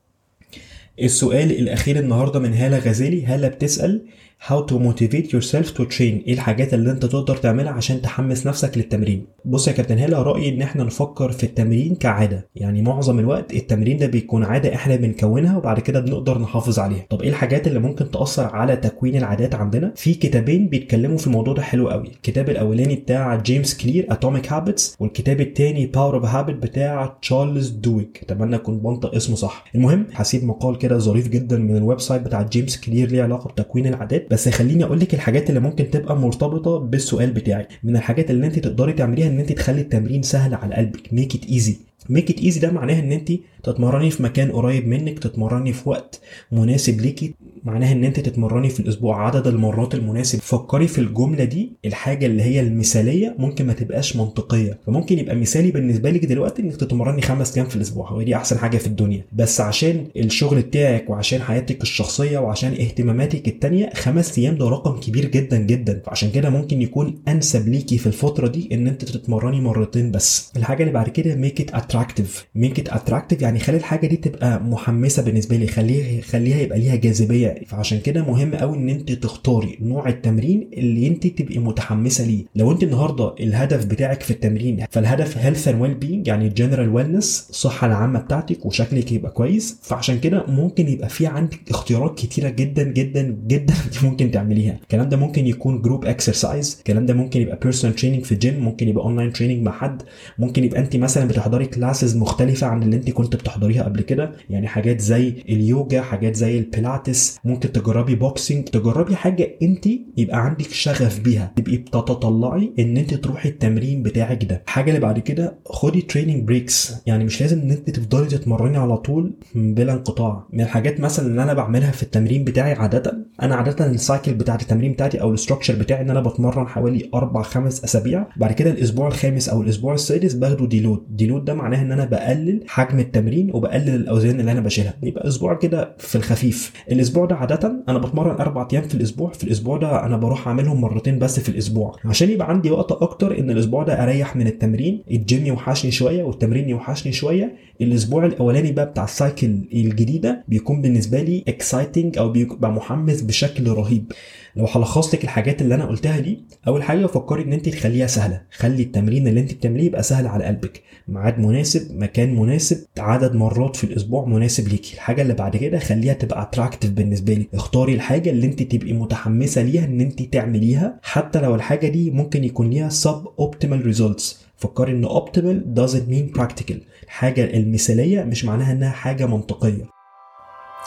السؤال 1.01 1.51
الأخير 1.51 1.99
النهارده 1.99 2.39
من 2.39 2.53
هالة 2.53 2.77
غزالي. 2.77 3.25
هالة 3.25 3.47
بتسأل 3.47 4.01
how 4.47 4.59
to 4.69 4.73
motivate 4.73 5.27
yourself 5.33 5.67
to 5.77 5.83
train. 5.97 6.01
إيه 6.27 6.33
الحاجات 6.33 6.73
اللي 6.73 6.91
أنت 6.91 7.05
تقدر 7.05 7.37
تعملها 7.37 7.71
عشان 7.71 8.01
تحمس 8.01 8.47
نفسك 8.47 8.77
للتمرين؟ 8.77 9.25
بص 9.45 9.67
يا 9.67 9.73
كابتن 9.73 9.97
هاله 9.97 10.21
رأيي 10.21 10.49
إن 10.49 10.61
إحنا 10.61 10.83
نفكر 10.83 11.31
في 11.31 11.43
التمرين 11.43 11.95
كعادة. 11.95 12.47
يعني 12.55 12.81
معظم 12.81 13.19
الوقت 13.19 13.53
التمرين 13.53 13.97
ده 13.97 14.07
بيكون 14.07 14.43
عادة 14.43 14.75
إحنا 14.75 14.95
بنكونها 14.95 15.57
وبعد 15.57 15.79
كده 15.79 15.99
بنقدر 15.99 16.37
نحافظ 16.37 16.79
عليها. 16.79 17.05
طب 17.09 17.21
إيه 17.21 17.29
الحاجات 17.29 17.67
اللي 17.67 17.79
ممكن 17.79 18.11
تأثر 18.11 18.43
على 18.55 18.75
تكوين 18.75 19.15
العادات 19.15 19.55
عندنا؟ 19.55 19.93
في 19.95 20.13
كتابين 20.13 20.67
بيتكلموا 20.67 21.17
في 21.17 21.27
الموضوع 21.27 21.53
ده 21.53 21.61
حلو 21.61 21.89
قوي. 21.89 22.07
الكتاب 22.07 22.49
الأولاني 22.49 22.95
بتاع 22.95 23.35
جيمس 23.35 23.77
كلير 23.77 24.05
Atomic 24.09 24.53
Habits 24.53 24.95
والكتاب 24.99 25.41
الثاني 25.41 25.85
Power 25.85 26.15
of 26.15 26.25
Habit 26.25 26.55
بتاع 26.55 27.17
تشارلز 27.21 27.69
دويك 27.69 28.19
أتمنى 28.23 28.55
أكون 28.55 28.77
بنطق 28.79 29.15
اسمه 29.15 29.35
صح. 29.35 29.65
المهم 29.75 30.05
هسيب 30.13 30.43
مقال 30.43 30.77
كده 30.77 30.97
ظريف 30.97 31.27
جدا 31.27 31.57
من 31.57 31.77
ال 31.77 31.99
website 31.99 32.21
بتاع 32.21 32.41
جيمس 32.41 32.79
كلير 32.79 33.11
ليه 33.11 33.23
علاقة 33.23 33.47
بتكوين 33.47 33.87
العادات. 33.87 34.30
بس 34.31 34.49
خليني 34.49 34.83
أقول 34.83 34.99
لك 34.99 35.13
الحاجات 35.13 35.49
اللي 35.49 35.59
ممكن 35.59 35.89
تبقى 35.89 36.15
مرتبطة 36.15 36.77
بالسؤال 36.77 37.31
بتاعي. 37.31 37.67
من 37.83 37.95
الحاجات 37.95 38.31
اللي 38.31 38.47
أنت 38.47 38.59
تقدري 38.59 38.93
تعمليها 38.93 39.27
إن 39.27 39.39
أنت 39.39 39.51
تخلي 39.51 39.81
التمرين 39.81 40.21
سهل 40.23 40.53
على 40.53 40.75
قلبك. 40.75 41.13
make 41.13 41.35
it 41.35 41.45
easy 41.45 41.77
make 42.09 42.29
it 42.31 42.39
easy 42.39 42.59
ده 42.59 42.71
معناها 42.71 42.99
إن 42.99 43.11
انت 43.11 43.31
تتمرني 43.63 44.09
في 44.09 44.23
مكان 44.23 44.51
قريب 44.51 44.87
منك 44.87 45.19
تتمرني 45.19 45.73
في 45.73 45.89
وقت 45.89 46.21
مناسب 46.51 47.01
ليكي. 47.01 47.33
معناها 47.63 47.91
إن 47.91 48.03
انت 48.03 48.19
تتمرني 48.19 48.69
في 48.69 48.79
الأسبوع 48.79 49.25
عدد 49.27 49.47
المرات 49.47 49.95
المناسب. 49.95 50.39
فكري 50.39 50.87
في 50.87 50.99
الجملة 51.01 51.43
دي 51.43 51.71
الحاجة 51.85 52.25
اللي 52.25 52.43
هي 52.43 52.59
المثالية 52.59 53.35
ممكن 53.39 53.67
ما 53.67 53.73
تبقاش 53.73 54.15
منطقية. 54.15 54.79
فممكن 54.87 55.19
يبقى 55.19 55.35
مثالي 55.35 55.71
بالنسبة 55.71 56.09
لك 56.09 56.25
دلوقتي 56.25 56.61
إنك 56.61 56.75
تتمرني 56.75 57.21
خمس 57.21 57.57
أيام 57.57 57.67
في 57.69 57.75
الأسبوع. 57.75 58.11
ودي 58.11 58.35
أحسن 58.35 58.57
حاجة 58.57 58.77
في 58.77 58.87
الدنيا. 58.87 59.25
بس 59.33 59.61
عشان 59.61 60.07
الشغل 60.17 60.61
بتاعك 60.61 61.09
وعشان 61.09 61.41
حياتك 61.41 61.81
الشخصية 61.81 62.39
وعشان 62.39 62.71
اهتماماتك 62.71 63.47
التانية 63.47 63.89
خمس 63.93 64.39
أيام 64.39 64.57
ده 64.57 64.69
رقم 64.69 64.99
كبير 64.99 65.25
جدا 65.25 65.57
جدا. 65.57 66.01
فعشان 66.05 66.31
كده 66.31 66.49
ممكن 66.49 66.81
يكون 66.81 67.21
أنسب 67.27 67.69
ليكي 67.69 67.97
في 67.97 68.07
الفترة 68.07 68.47
دي 68.47 68.69
إن 68.71 68.87
أنت 68.87 69.05
تتمرني 69.05 69.61
مرتين 69.61 70.11
بس. 70.11 70.51
الحاجة 70.57 70.81
اللي 70.83 70.93
بعد 70.93 71.09
كده 71.09 71.35
make 71.35 71.61
it 71.61 71.75
attractive 71.95 72.45
make 72.55 72.79
it 72.79 72.89
attractive 72.89 73.41
يعني 73.41 73.59
خلي 73.59 73.77
الحاجة 73.77 74.07
دي 74.07 74.15
تبقى 74.17 74.63
محمسة 74.63 75.23
بالنسبة 75.23 75.55
لي. 75.55 75.67
خليها 75.67 76.21
خليها 76.21 76.57
يبقى 76.57 76.79
ليها 76.79 76.95
جاذبية. 76.95 77.55
فعشان 77.67 77.99
كده 77.99 78.21
مهم 78.23 78.55
قوي 78.55 78.77
إن 78.77 78.89
أنت 78.89 79.11
تختاري 79.11 79.77
نوع 79.81 80.09
التمرين 80.09 80.69
اللي 80.73 81.07
أنت 81.07 81.27
تبقي 81.27 81.57
متحمسة 81.57 82.25
ليه. 82.25 82.45
لو 82.55 82.71
أنت 82.71 82.83
النهارده 82.83 83.35
الهدف 83.39 83.85
بتاعك 83.85 84.21
في 84.23 84.31
التمرين 84.31 84.85
فالهدف 84.91 85.37
health 85.37 85.67
and 85.67 85.81
well 85.81 85.93
being 85.93 86.27
يعني 86.27 86.49
general 86.49 86.89
wellness 86.89 87.47
الصحه 87.49 87.87
العامة 87.87 88.19
بتاعتك 88.19 88.65
وشكلك 88.65 89.11
يبقى 89.11 89.31
كويس. 89.31 89.79
فعشان 89.81 90.19
كده 90.19 90.45
ممكن 90.47 90.87
يبقى 90.87 91.09
في 91.09 91.27
عندك 91.27 91.59
اختيارات 91.69 92.17
كتيرة 92.17 92.49
جدا 92.49 92.83
جدا 92.83 93.37
جدا 93.47 93.73
ممكن 94.03 94.31
تعمليها. 94.31 94.79
الكلام 94.81 95.09
ده 95.09 95.17
ممكن 95.17 95.47
يكون 95.47 95.81
group 95.81 96.05
exercise 96.05 96.75
الكلام 96.79 97.05
ده 97.05 97.13
ممكن 97.13 97.41
يبقى 97.41 97.59
personal 97.63 97.95
training 97.95 98.23
في 98.23 98.35
جيم 98.35 98.59
ممكن 98.63 98.87
يبقى 98.89 99.03
online 99.05 99.33
training 99.33 99.63
مع 99.65 99.71
حد. 99.71 100.01
ممكن 100.39 100.63
يبقى 100.63 100.79
أنت 100.79 100.95
مثلا 100.95 101.27
بتحضري 101.27 101.65
classes 101.81 102.17
مختلفة 102.17 102.67
عن 102.67 102.83
اللي 102.83 102.95
انت 102.95 103.09
كنت 103.09 103.35
بتحضريها 103.35 103.83
قبل 103.83 104.01
كده. 104.01 104.31
يعني 104.49 104.67
حاجات 104.67 105.01
زي 105.01 105.33
اليوجا 105.49 106.01
حاجات 106.01 106.35
زي 106.35 106.57
البيلاتس. 106.59 107.37
ممكن 107.45 107.71
تجربي 107.71 108.15
boxing 108.15 108.63
تجربي 108.63 109.15
حاجة 109.15 109.57
انت 109.61 109.87
يبقى 110.17 110.45
عندك 110.45 110.67
شغف 110.71 111.19
بيها. 111.19 111.53
تبقي 111.55 111.77
بتتطلعي 111.77 112.71
ان 112.79 112.97
انت 112.97 113.13
تروحي 113.13 113.49
التمرين 113.49 114.03
بتاعك 114.03 114.43
ده. 114.45 114.61
الحاجة 114.65 114.89
اللي 114.89 114.99
بعد 114.99 115.19
كده 115.19 115.59
خدي 115.65 116.01
training 116.01 116.43
breaks 116.43 116.93
يعني 117.05 117.23
مش 117.25 117.41
لازم 117.41 117.59
ان 117.59 117.71
انت 117.71 117.89
تفضلي 117.89 118.27
تتمرني 118.27 118.77
على 118.77 118.97
طول 118.97 119.33
بلا 119.55 119.93
انقطاع. 119.93 120.47
من 120.53 120.61
الحاجات 120.61 120.99
مثلا 120.99 121.27
اللي 121.27 121.43
أنا 121.43 121.53
بعملها 121.53 121.91
في 121.91 122.03
التمرين 122.03 122.43
بتاعي 122.43 122.73
عادة 122.73 123.25
أنا 123.41 123.55
عادة 123.55 123.85
ال 123.85 123.93
cycle 123.93 124.33
بتاعت 124.33 124.61
التمرين 124.61 124.91
بتاعتي 124.93 125.21
أو 125.21 125.29
ال 125.29 125.34
structure 125.34 125.75
بتاعي 125.75 126.01
ان 126.01 126.09
أنا 126.09 126.21
بتمرن 126.21 126.67
حوالي 126.67 127.09
أربع 127.13 127.41
خمس 127.41 127.83
اسابيع. 127.83 128.27
بعد 128.37 128.51
كده 128.51 128.69
الأسبوع 128.71 129.07
الخامس 129.07 129.49
أو 129.49 129.61
الأسبوع 129.61 129.93
السادس 129.93 130.33
باخده 130.33 130.65
deload 130.67 131.05
deload 131.09 131.45
ده 131.45 131.53
إن 131.79 131.91
أنا 131.91 132.05
بقلل 132.05 132.59
حجم 132.67 132.99
التمرين 132.99 133.51
وبقلل 133.53 133.95
الأوزان 133.95 134.39
اللي 134.39 134.51
أنا 134.51 134.59
بشيلها. 134.61 134.93
بيبقى 135.01 135.27
أسبوع 135.27 135.53
كده 135.53 135.95
في 135.97 136.15
الخفيف. 136.15 136.73
الأسبوع 136.91 137.25
ده 137.25 137.35
عادة 137.35 137.83
أنا 137.89 137.97
بتمرن 137.99 138.35
أربع 138.35 138.67
أيام 138.73 138.83
في 138.83 138.95
الأسبوع. 138.95 139.31
في 139.31 139.43
الأسبوع 139.43 139.77
ده 139.77 140.05
أنا 140.05 140.17
بروح 140.17 140.47
أعملهم 140.47 140.81
مرتين 140.81 141.19
بس 141.19 141.39
في 141.39 141.49
الأسبوع. 141.49 141.95
عشان 142.05 142.29
يبقى 142.29 142.49
عندي 142.49 142.71
وقت 142.71 142.91
أكتر 142.91 143.39
إن 143.39 143.49
الأسبوع 143.51 143.83
ده 143.83 144.03
أريح 144.03 144.35
من 144.35 144.47
التمرين. 144.47 145.03
الجيم 145.11 145.45
يوحشني 145.45 145.91
شوية 145.91 146.23
والتمرين 146.23 146.69
يوحشني 146.69 147.13
شوية. 147.13 147.55
الأسبوع 147.81 148.25
الأولاني 148.25 148.71
بقى 148.71 148.85
بتاع 148.85 149.03
ال 149.03 149.12
cycle 149.12 149.55
الجديدة 149.73 150.43
بيكون 150.47 150.81
بالنسبة 150.81 151.21
لي 151.21 151.43
exciting 151.47 152.17
أو 152.17 152.29
بيبقى 152.29 152.71
محمس 152.71 153.21
بشكل 153.21 153.67
رهيب. 153.69 154.11
لو 154.55 154.65
هلخص 154.65 155.13
لك 155.13 155.23
الحاجات 155.23 155.61
اللي 155.61 155.75
أنا 155.75 155.85
قلتها 155.85 156.19
دي 156.19 156.43
أول 156.67 156.83
حاجة 156.83 157.05
فكري 157.05 157.43
إن 157.43 157.53
أنت 157.53 157.69
تخليها 157.69 158.07
سهلة. 158.07 158.41
خلي 158.51 158.83
التمرين 158.83 159.27
اللي 159.27 159.39
أنت 159.39 159.53
بتعمليه 159.53 159.83
يبقى 159.85 160.03
سهل 160.03 160.27
على 160.27 160.43
قلبك. 160.45 160.81
ميعاد 161.07 161.39
مناسب 161.39 161.97
مكان 161.97 162.35
مناسب 162.35 162.85
عدد 162.99 163.35
مرات 163.35 163.75
في 163.75 163.83
الأسبوع 163.83 164.25
مناسب 164.25 164.67
ليكي. 164.67 164.93
الحاجة 164.93 165.21
اللي 165.21 165.33
بعد 165.33 165.57
كده 165.57 165.79
خليها 165.79 166.13
تبقى 166.13 166.41
attractive 166.41 166.91
بالنسبة 166.91 167.33
لك. 167.33 167.49
اختاري 167.53 167.93
الحاجة 167.93 168.29
اللي 168.29 168.47
أنت 168.47 168.63
تبقي 168.63 168.93
متحمسة 168.93 169.61
ليها 169.61 169.85
إن 169.85 170.01
أنت 170.01 170.21
تعمليها. 170.21 170.99
حتى 171.03 171.41
لو 171.41 171.55
الحاجة 171.55 171.87
دي 171.87 172.11
ممكن 172.11 172.43
يكون 172.43 172.69
ليها 172.69 172.89
sub 172.89 173.23
optimal 173.39 173.85
results 173.85 174.45
فكري 174.57 174.91
إن 174.91 175.07
optimal 175.07 175.79
doesn't 175.79 176.11
mean 176.13 176.39
practical. 176.41 176.75
الحاجة 177.03 177.57
المثالية 177.57 178.23
مش 178.23 178.45
معناها 178.45 178.71
إنها 178.71 178.89
حاجة 178.91 179.25
منطقية. 179.25 180.00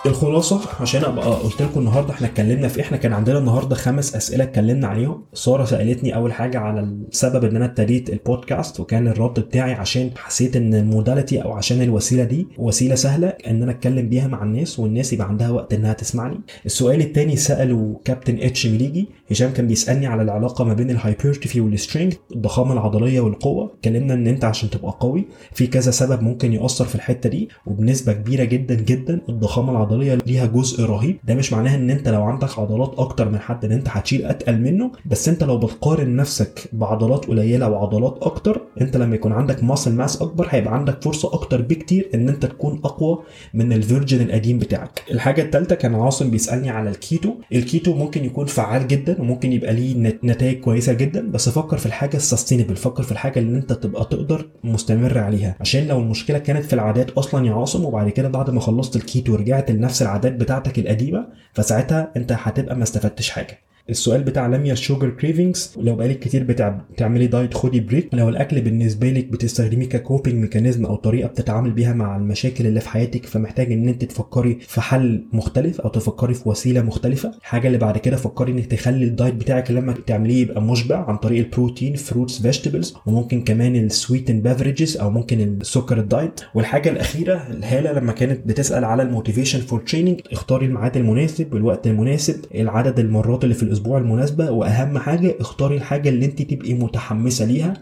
الخلاصة 0.06 0.60
عشان 0.80 1.04
أبقى 1.04 1.30
قلت 1.30 1.62
لكم 1.62 1.80
النهارده 1.80 2.10
إحنا 2.12 2.26
اتكلمنا 2.26 2.68
في؟ 2.68 2.80
إحنا 2.80 2.96
كان 2.96 3.12
عندنا 3.12 3.38
النهارده 3.38 3.74
خمس 3.76 4.16
أسئلة 4.16 4.44
اتكلمنا 4.44 4.86
عليهم 4.86 5.22
سارة 5.32 5.64
سألتني 5.64 6.14
أول 6.14 6.32
حاجة 6.32 6.58
على 6.58 6.80
السبب 6.80 7.44
إن 7.44 7.56
أنا 7.56 7.64
ابتديت 7.64 8.10
البودكاست 8.10 8.80
وكان 8.80 9.08
الرد 9.08 9.40
بتاعي 9.40 9.72
عشان 9.72 10.10
حسيت 10.16 10.56
إن 10.56 10.74
ال 10.74 10.82
modality 10.82 11.42
أو 11.42 11.52
عشان 11.52 11.82
الوسيلة 11.82 12.24
دي 12.24 12.46
وسيلة 12.58 12.94
سهلة 12.94 13.28
إن 13.28 13.62
أنا 13.62 13.70
أتكلم 13.72 14.08
بيها 14.08 14.26
مع 14.28 14.42
الناس 14.42 14.78
والناس 14.78 15.12
يبقى 15.12 15.28
عندها 15.28 15.50
وقت 15.50 15.74
إنها 15.74 15.92
تسمعني 15.92 16.40
السؤال 16.66 17.00
الثاني 17.00 17.36
سأله 17.36 18.00
كابتن 18.04 18.38
H 18.40 18.66
ميليجي 18.66 19.08
هشام 19.30 19.52
كان 19.52 19.66
بيسألني 19.66 20.06
على 20.06 20.22
العلاقة 20.22 20.64
ما 20.64 20.74
بين 20.74 20.90
ال 20.90 20.96
hypertrophy 20.96 21.60
وال 21.60 21.71
strength 21.71 22.14
الضخامة 22.34 22.72
العضلية 22.72 23.20
والقوة 23.20 23.72
اتكلمنا 23.78 24.14
إن 24.14 24.26
أنت 24.26 24.44
عشان 24.44 24.70
تبقى 24.70 24.96
قوي 25.00 25.24
في 25.52 25.66
كذا 25.66 25.90
سبب 25.90 26.22
ممكن 26.22 26.52
يأثر 26.52 26.84
في 26.84 26.94
الحتة 26.94 27.28
دي 27.30 27.48
وبنسبة 27.66 28.12
كبيرة 28.12 28.44
جدا 28.44 28.74
جدا 28.74 29.20
الضخامة 29.28 29.72
العضليه 29.84 30.18
ليها 30.26 30.46
جزء 30.46 30.84
رهيب. 30.84 31.16
ده 31.24 31.34
مش 31.34 31.52
معناها 31.52 31.74
إن 31.74 31.90
أنت 31.90 32.08
لو 32.08 32.22
عندك 32.22 32.58
عضلات 32.58 32.94
أكتر 32.98 33.28
من 33.28 33.38
حد 33.38 33.64
إن 33.64 33.72
أنت 33.72 33.88
هتشيل 33.90 34.24
أتقل 34.24 34.60
منه. 34.60 34.90
بس 35.06 35.28
أنت 35.28 35.44
لو 35.44 35.58
بتقارن 35.58 36.16
نفسك 36.16 36.68
بعضلات 36.72 37.24
قليلة 37.24 37.68
وعضلات 37.68 38.18
أكتر 38.22 38.60
أنت 38.80 38.96
لما 38.96 39.14
يكون 39.14 39.32
عندك 39.32 39.64
muscle 39.64 39.92
mass 39.94 40.22
أكبر 40.22 40.46
هيبقى 40.50 40.74
عندك 40.74 41.02
فرصة 41.02 41.34
أكتر 41.34 41.62
بكتير 41.62 42.08
إن 42.14 42.28
أنت 42.28 42.46
تكون 42.46 42.80
أقوى 42.84 43.18
من 43.54 43.72
ال 43.72 43.78
version 43.78 44.20
القديم 44.20 44.58
بتاعك. 44.58 45.02
الحاجة 45.10 45.42
الثالثه 45.42 45.74
كان 45.74 45.94
عاصم 45.94 46.30
بيسألني 46.30 46.70
على 46.70 46.90
ال 46.90 46.97
keto. 46.97 47.34
ال 47.52 47.61
keto 47.61 47.94
ممكن 47.94 48.24
يكون 48.24 48.46
فعال 48.46 48.88
جدا 48.88 49.20
وممكن 49.20 49.52
يبقى 49.52 49.72
ليه 49.74 50.16
نتائج 50.24 50.60
كويسة 50.60 50.92
جدا. 50.92 51.30
بس 51.30 51.48
فكر 51.48 51.76
في 51.76 51.86
الحاجة 51.86 52.16
ال 52.16 52.21
sustainable 52.21 52.76
فكر 52.76 53.02
في 53.02 53.12
الحاجة 53.12 53.38
اللي 53.38 53.58
أنت 53.58 53.72
تبقى 53.72 54.04
تقدر 54.04 54.46
تستمر 54.64 55.18
عليها. 55.18 55.56
عشان 55.60 55.86
لو 55.88 55.98
المشكلة 56.00 56.38
كانت 56.38 56.64
في 56.64 56.72
العادات 56.72 57.10
أصلا 57.10 57.46
يا 57.46 57.52
عاصم 57.52 57.84
وبعد 57.84 58.08
كده 58.08 58.28
بعد 58.28 58.50
ما 58.50 58.60
خلصت 58.60 58.96
الكيتو 58.96 59.32
ورجعت 59.32 59.70
لنفس 59.74 60.02
العادات 60.02 60.32
بتاعتك 60.32 60.78
القديمة 60.78 61.26
فساعتها 61.52 62.12
انت 62.16 62.32
هتبقى 62.32 62.76
ما 62.76 62.82
استفدتش 62.82 63.30
حاجة. 63.30 63.58
السؤال 63.90 64.22
بتاع 64.22 64.46
لميا 64.46 64.74
sugar 64.74 65.10
cravings 65.10 65.74
لو 65.80 65.96
بقالك 65.96 66.18
كتير 66.18 66.44
بتعملي 66.92 67.26
diet 67.26 67.54
خدي 67.54 67.80
break 67.80 68.08
لو 68.12 68.28
الأكل 68.28 68.60
بالنسبة 68.60 69.10
لك 69.10 69.24
بتستخدميه 69.26 69.88
ك 69.88 69.95
coping 69.95 70.34
mechanism 70.42 70.86
أو 70.86 70.96
طريقة 70.96 71.28
بتتعامل 71.28 71.70
بيها 71.70 71.92
مع 71.92 72.16
المشاكل 72.16 72.66
اللي 72.66 72.80
في 72.80 72.88
حياتك 72.88 73.26
فمحتاج 73.26 73.72
إن 73.72 73.88
أنت 73.88 74.04
تفكري 74.04 74.58
في 74.60 74.80
حل 74.80 75.24
مختلف 75.32 75.80
أو 75.80 75.90
تفكري 75.90 76.34
في 76.34 76.48
وسيلة 76.48 76.82
مختلفة. 76.82 77.32
الحاجة 77.40 77.66
اللي 77.66 77.78
بعد 77.78 77.98
كده 77.98 78.16
فكري 78.16 78.52
إنك 78.52 78.66
تخلي 78.66 79.04
ال 79.04 79.10
diet 79.10 79.34
بتاعك 79.34 79.70
لما 79.70 79.94
تعمليه 80.06 80.42
يبقى 80.42 80.62
مشبع 80.62 81.04
عن 81.08 81.16
طريق 81.16 81.44
البروتين 81.44 81.94
fruits 81.94 82.42
vegetables 82.42 82.94
وممكن 83.06 83.44
كمان 83.44 83.76
ال 83.76 83.83
sweetened 83.83 84.40
beverages 84.40 84.96
أو 84.96 85.10
ممكن 85.10 85.40
السكر 85.60 85.98
ال 85.98 86.07
diet 86.07 86.40
والحاجة 86.54 86.90
الأخيرة 86.90 87.34
الهالة 87.50 87.92
لما 87.92 88.12
كانت 88.12 88.46
بتسأل 88.46 88.84
على 88.84 89.02
ال 89.02 89.07
motivation 89.07 89.60
for 89.60 89.80
training 89.80 90.20
اختاري 90.32 90.66
الميعاد 90.66 90.96
المناسب 90.96 91.54
والوقت 91.54 91.86
المناسب 91.86 92.44
العدد 92.54 92.98
المرات 92.98 93.44
اللي 93.44 93.54
في 93.54 93.62
الأسبوع 93.74 93.98
المناسبة 93.98 94.50
وأهم 94.50 94.98
حاجة 94.98 95.34
اختاري 95.40 95.76
الحاجة 95.76 96.08
اللي 96.08 96.26
انت 96.26 96.42
تبقي 96.42 96.74
متحمسة 96.74 97.44
ليها. 97.44 97.74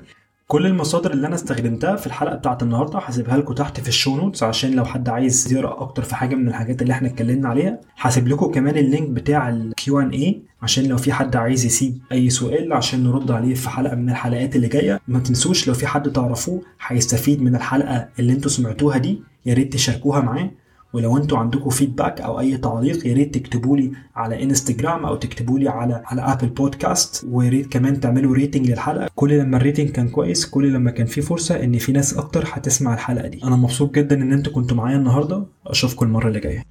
كل 0.48 0.66
المصادر 0.66 1.10
اللي 1.12 1.26
أنا 1.26 1.34
استخدمتها 1.34 1.96
في 1.96 2.06
الحلقة 2.06 2.36
بتاعت 2.36 2.62
النهارده 2.62 2.98
هسيبها 2.98 3.36
لكم 3.36 3.54
تحت 3.54 3.80
في 3.80 3.88
ال 3.88 3.94
show 3.94 4.16
notes 4.16 4.42
عشان 4.42 4.70
لو 4.74 4.84
حد 4.84 5.08
عايز 5.08 5.52
يقرأ 5.52 5.80
أكتر 5.82 6.02
في 6.02 6.14
حاجة 6.14 6.34
من 6.34 6.48
الحاجات 6.48 6.82
اللي 6.82 6.92
إحنا 6.92 7.08
اتكلمنا 7.08 7.48
عليها 7.48 7.80
هسيب 7.98 8.28
لكم 8.28 8.46
كمان 8.50 8.76
ال 8.76 8.83
link 8.83 9.08
بتاع 9.08 9.48
ال 9.48 9.74
Q 9.74 10.00
and 10.00 10.10
A 10.10 10.42
عشان 10.62 10.84
لو 10.84 10.96
في 10.96 11.12
حد 11.12 11.36
عايز 11.36 11.64
يسيب 11.64 11.98
أي 12.12 12.30
سؤال 12.30 12.72
عشان 12.72 13.04
نرد 13.04 13.30
عليه 13.30 13.54
في 13.54 13.70
حلقة 13.70 13.94
من 13.96 14.10
الحلقات 14.10 14.56
اللي 14.56 14.68
جاية. 14.68 15.00
ما 15.08 15.18
تنسوش 15.18 15.68
لو 15.68 15.74
في 15.74 15.86
حد 15.86 16.12
تعرفوه 16.12 16.62
هيستفيد 16.86 17.42
من 17.42 17.56
الحلقة 17.56 18.08
اللي 18.18 18.32
أنتوا 18.32 18.50
سمعتوها 18.50 18.98
دي 18.98 19.22
يا 19.46 19.54
ريت 19.54 19.72
تشاركوها 19.72 20.20
معاه. 20.20 20.50
ولو 20.92 21.16
أنتوا 21.16 21.38
عندكم 21.38 21.70
feedback 21.70 22.20
أو 22.20 22.40
أي 22.40 22.56
تعليق 22.56 23.06
يا 23.06 23.14
ريت 23.14 23.34
تكتبوا 23.34 23.76
لي 23.76 23.92
على 24.16 24.42
انستجرام 24.42 25.04
أو 25.04 25.16
تكتبوا 25.16 25.58
لي 25.58 25.68
على 25.68 26.02
على 26.06 26.22
Apple 26.22 26.48
Podcasts 26.48 27.26
ويا 27.30 27.50
ريت 27.50 27.72
كمان 27.72 28.00
تعملوا 28.00 28.34
rating 28.34 28.70
للحلقة. 28.70 29.08
كل 29.14 29.38
لما 29.38 29.56
ال 29.56 29.61
rating 29.61 29.88
كان 29.88 30.08
كويس 30.08 30.46
كل 30.46 30.72
لما 30.72 30.90
كان 30.90 31.06
في 31.06 31.22
فرصة 31.22 31.64
إن 31.64 31.78
في 31.78 31.92
ناس 31.92 32.14
أكتر 32.14 32.44
هتسمع 32.52 32.94
الحلقة 32.94 33.28
دي. 33.28 33.44
أنا 33.44 33.56
مبسوط 33.56 33.94
جدا 33.94 34.22
إن 34.22 34.32
أنتوا 34.32 34.52
كنتوا 34.52 34.76
معايا 34.76 34.96
النهارده. 34.96 35.46
أشوفكم 35.66 36.06
المرة 36.06 36.28
اللي 36.28 36.40
جاية. 36.40 36.64